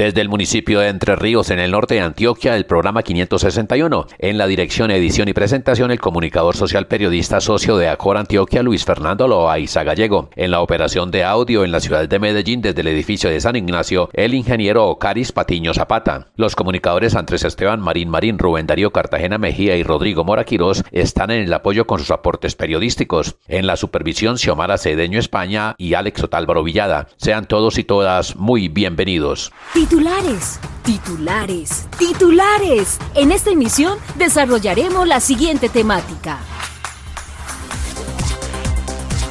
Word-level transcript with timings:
Desde 0.00 0.22
el 0.22 0.30
municipio 0.30 0.80
de 0.80 0.88
Entre 0.88 1.14
Ríos, 1.14 1.50
en 1.50 1.58
el 1.58 1.72
norte 1.72 1.96
de 1.96 2.00
Antioquia, 2.00 2.56
el 2.56 2.64
programa 2.64 3.02
561. 3.02 4.06
En 4.18 4.38
la 4.38 4.46
dirección, 4.46 4.90
edición 4.90 5.28
y 5.28 5.34
presentación, 5.34 5.90
el 5.90 6.00
comunicador 6.00 6.56
social 6.56 6.86
periodista 6.86 7.38
socio 7.42 7.76
de 7.76 7.90
Acor 7.90 8.16
Antioquia, 8.16 8.62
Luis 8.62 8.86
Fernando 8.86 9.28
Loaiza 9.28 9.84
Gallego. 9.84 10.30
En 10.36 10.52
la 10.52 10.62
operación 10.62 11.10
de 11.10 11.24
audio 11.24 11.64
en 11.64 11.70
la 11.70 11.80
ciudad 11.80 12.08
de 12.08 12.18
Medellín, 12.18 12.62
desde 12.62 12.80
el 12.80 12.86
edificio 12.86 13.28
de 13.28 13.42
San 13.42 13.56
Ignacio, 13.56 14.08
el 14.14 14.32
ingeniero 14.32 14.88
Ocaris 14.88 15.32
Patiño 15.32 15.74
Zapata. 15.74 16.28
Los 16.34 16.56
comunicadores 16.56 17.14
Andrés 17.14 17.44
Esteban 17.44 17.80
Marín 17.80 18.08
Marín, 18.08 18.38
Rubén 18.38 18.66
Darío 18.66 18.92
Cartagena 18.92 19.36
Mejía 19.36 19.76
y 19.76 19.82
Rodrigo 19.82 20.24
Mora 20.24 20.44
Quirós 20.44 20.82
están 20.92 21.30
en 21.30 21.42
el 21.42 21.52
apoyo 21.52 21.86
con 21.86 21.98
sus 21.98 22.10
aportes 22.10 22.54
periodísticos. 22.54 23.36
En 23.48 23.66
la 23.66 23.76
supervisión, 23.76 24.38
Xiomara 24.38 24.78
Cedeño 24.78 25.18
España 25.18 25.74
y 25.76 25.92
Alex 25.92 26.24
Otálvaro 26.24 26.64
Villada. 26.64 27.08
Sean 27.18 27.44
todos 27.44 27.76
y 27.76 27.84
todas 27.84 28.34
muy 28.36 28.68
bienvenidos. 28.68 29.52
Titulares, 29.90 30.60
titulares, 30.84 31.88
titulares. 31.98 33.00
En 33.16 33.32
esta 33.32 33.50
emisión 33.50 33.98
desarrollaremos 34.14 35.08
la 35.08 35.18
siguiente 35.18 35.68
temática. 35.68 36.38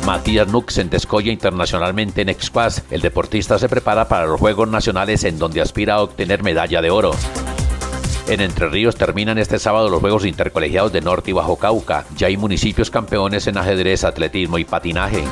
Matías 0.05 0.49
Nux 0.49 0.73
se 0.73 0.83
descolla 0.83 1.31
internacionalmente 1.31 2.23
en 2.23 2.27
Expas. 2.27 2.83
El 2.91 2.99
deportista 2.99 3.57
se 3.57 3.69
prepara 3.69 4.09
para 4.09 4.25
los 4.25 4.37
Juegos 4.37 4.67
Nacionales 4.67 5.23
en 5.23 5.39
donde 5.39 5.61
aspira 5.61 5.93
a 5.93 6.01
obtener 6.01 6.43
medalla 6.43 6.81
de 6.81 6.89
oro. 6.89 7.11
En 8.27 8.41
Entre 8.41 8.67
Ríos 8.67 8.97
terminan 8.97 9.37
este 9.37 9.59
sábado 9.59 9.89
los 9.89 10.01
Juegos 10.01 10.25
Intercolegiados 10.25 10.91
de 10.91 10.99
Norte 10.99 11.31
y 11.31 11.33
Bajo 11.33 11.55
Cauca. 11.55 12.03
Ya 12.17 12.27
hay 12.27 12.35
municipios 12.35 12.91
campeones 12.91 13.47
en 13.47 13.57
ajedrez, 13.57 14.03
atletismo 14.03 14.57
y 14.57 14.65
patinaje. 14.65 15.23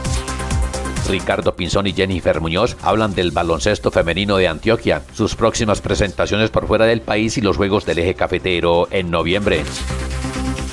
Ricardo 1.08 1.55
Pinzón 1.55 1.88
y 1.88 1.94
Jennifer 1.94 2.41
Muñoz 2.41 2.75
hablan 2.81 3.16
del 3.16 3.31
baloncesto 3.31 3.91
femenino 3.91 4.38
de 4.38 4.47
Antioquia, 4.47 5.03
sus 5.13 5.36
próximas 5.36 5.81
presentaciones 5.81 6.50
por 6.50 6.67
fuera 6.67 6.86
del 6.86 7.02
país 7.02 7.38
y 7.38 7.41
los 7.41 7.58
Juegos 7.58 7.86
del 7.86 8.00
Eje 8.00 8.16
Cafetero 8.16 8.88
en 8.91 9.09
noviembre. 9.09 9.63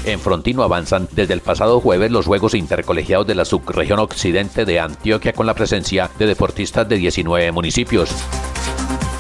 En 0.05 0.21
Frontino 0.21 0.63
avanzan 0.63 1.09
desde 1.13 1.35
el 1.35 1.41
pasado 1.41 1.81
jueves 1.81 2.11
los 2.11 2.27
Juegos 2.27 2.55
Intercolegiados 2.55 3.27
de 3.27 3.35
la 3.35 3.45
subregión 3.45 4.01
occidente 4.01 4.65
de 4.65 4.81
Antioquia 4.81 5.33
con 5.33 5.47
la 5.47 5.55
presencia 5.55 6.11
de 6.19 6.27
deportistas 6.27 6.89
de 6.89 6.97
19 6.97 7.53
municipios. 7.53 8.11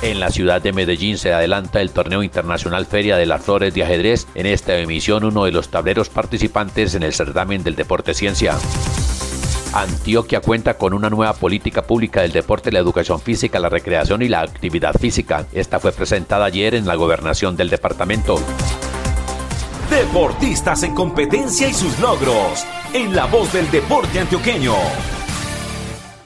En 0.03 0.21
la 0.21 0.31
ciudad 0.31 0.61
de 0.61 0.73
Medellín 0.73 1.17
se 1.17 1.33
adelanta 1.33 1.81
el 1.81 1.91
torneo 1.91 2.23
internacional 2.23 2.85
Feria 2.85 3.17
de 3.17 3.25
las 3.25 3.43
Flores 3.43 3.73
de 3.73 3.85
Ajedrez, 3.85 4.27
en 4.35 4.45
esta 4.45 4.77
emisión 4.77 5.25
uno 5.25 5.47
de 5.47 5.53
los 5.53 5.69
tableros 5.69 6.11
participantes 6.11 6.95
en 6.95 7.05
el 7.05 7.15
certamen 7.15 7.63
del 7.63 7.77
deporte 7.77 8.13
ciencia. 8.13 8.59
Antioquia 9.75 10.41
cuenta 10.41 10.75
con 10.75 10.95
una 10.95 11.11
nueva 11.11 11.33
política 11.33 11.83
pública 11.83 12.23
del 12.23 12.31
deporte, 12.31 12.71
la 12.71 12.79
educación 12.79 13.21
física, 13.21 13.59
la 13.59 13.69
recreación 13.69 14.23
y 14.23 14.29
la 14.29 14.41
actividad 14.41 14.95
física. 14.95 15.47
Esta 15.53 15.81
fue 15.81 15.91
presentada 15.91 16.45
ayer 16.45 16.77
en 16.77 16.87
la 16.87 16.95
gobernación 16.95 17.57
del 17.57 17.71
departamento. 17.71 18.41
Deportistas 19.91 20.85
en 20.85 20.95
competencia 20.95 21.69
y 21.69 21.75
sus 21.75 21.99
logros. 21.99 22.65
En 22.93 23.17
la 23.17 23.27
voz 23.27 23.53
del 23.53 23.69
deporte 23.73 24.21
antioqueño. 24.21 24.75